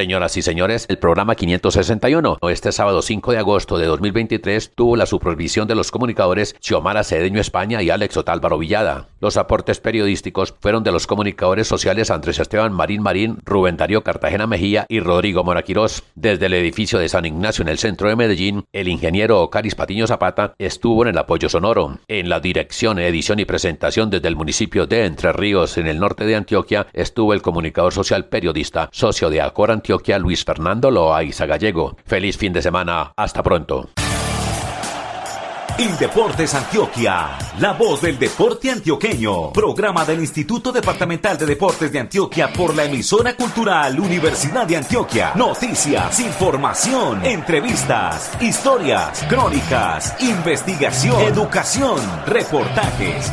Señoras 0.00 0.34
y 0.38 0.40
señores, 0.40 0.86
el 0.88 0.96
programa 0.96 1.34
561, 1.34 2.38
este 2.48 2.72
sábado 2.72 3.02
5 3.02 3.32
de 3.32 3.38
agosto 3.38 3.76
de 3.76 3.84
2023, 3.84 4.72
tuvo 4.74 4.96
la 4.96 5.04
supervisión 5.04 5.68
de 5.68 5.74
los 5.74 5.90
comunicadores 5.90 6.56
Xiomara 6.58 7.04
Cedeño 7.04 7.38
España 7.38 7.82
y 7.82 7.90
Alex 7.90 8.16
Otálvaro 8.16 8.56
Villada. 8.56 9.08
Los 9.20 9.36
aportes 9.36 9.78
periodísticos 9.78 10.54
fueron 10.58 10.84
de 10.84 10.92
los 10.92 11.06
comunicadores 11.06 11.68
sociales 11.68 12.10
Andrés 12.10 12.38
Esteban 12.38 12.72
Marín 12.72 13.02
Marín, 13.02 13.40
Rubén 13.44 13.76
Darío 13.76 14.02
Cartagena 14.02 14.46
Mejía 14.46 14.86
y 14.88 15.00
Rodrigo 15.00 15.44
Moraquirós. 15.44 16.02
Desde 16.14 16.46
el 16.46 16.54
edificio 16.54 16.98
de 16.98 17.10
San 17.10 17.26
Ignacio 17.26 17.60
en 17.60 17.68
el 17.68 17.76
centro 17.76 18.08
de 18.08 18.16
Medellín, 18.16 18.64
el 18.72 18.88
ingeniero 18.88 19.42
Ocaris 19.42 19.74
Patiño 19.74 20.06
Zapata 20.06 20.54
estuvo 20.56 21.02
en 21.02 21.10
el 21.10 21.18
apoyo 21.18 21.50
sonoro. 21.50 21.98
En 22.08 22.30
la 22.30 22.40
dirección, 22.40 22.98
edición 22.98 23.38
y 23.38 23.44
presentación 23.44 24.08
desde 24.08 24.28
el 24.28 24.36
municipio 24.36 24.86
de 24.86 25.04
Entre 25.04 25.30
Ríos, 25.34 25.76
en 25.76 25.88
el 25.88 26.00
norte 26.00 26.24
de 26.24 26.36
Antioquia, 26.36 26.86
estuvo 26.94 27.34
el 27.34 27.42
comunicador 27.42 27.92
social 27.92 28.24
periodista, 28.24 28.88
socio 28.92 29.28
de 29.28 29.42
Acora 29.42 29.74
Antioquia, 29.74 29.89
Luis 30.18 30.44
Fernando 30.44 30.90
Loaiza 30.90 31.46
Gallego. 31.46 31.96
Feliz 32.04 32.36
fin 32.36 32.52
de 32.52 32.62
semana. 32.62 33.12
Hasta 33.16 33.42
pronto. 33.42 33.88
Indeportes 35.80 36.54
Antioquia, 36.54 37.38
la 37.58 37.72
voz 37.72 38.02
del 38.02 38.18
deporte 38.18 38.70
antioqueño. 38.70 39.50
Programa 39.50 40.04
del 40.04 40.20
Instituto 40.20 40.72
Departamental 40.72 41.38
de 41.38 41.46
Deportes 41.46 41.90
de 41.90 42.00
Antioquia 42.00 42.52
por 42.52 42.74
la 42.74 42.84
emisora 42.84 43.34
cultural 43.34 43.98
Universidad 43.98 44.66
de 44.66 44.76
Antioquia. 44.76 45.32
Noticias, 45.36 46.20
información, 46.20 47.24
entrevistas, 47.24 48.30
historias, 48.42 49.24
crónicas, 49.26 50.16
investigación, 50.20 51.18
educación, 51.22 51.98
reportajes 52.26 53.32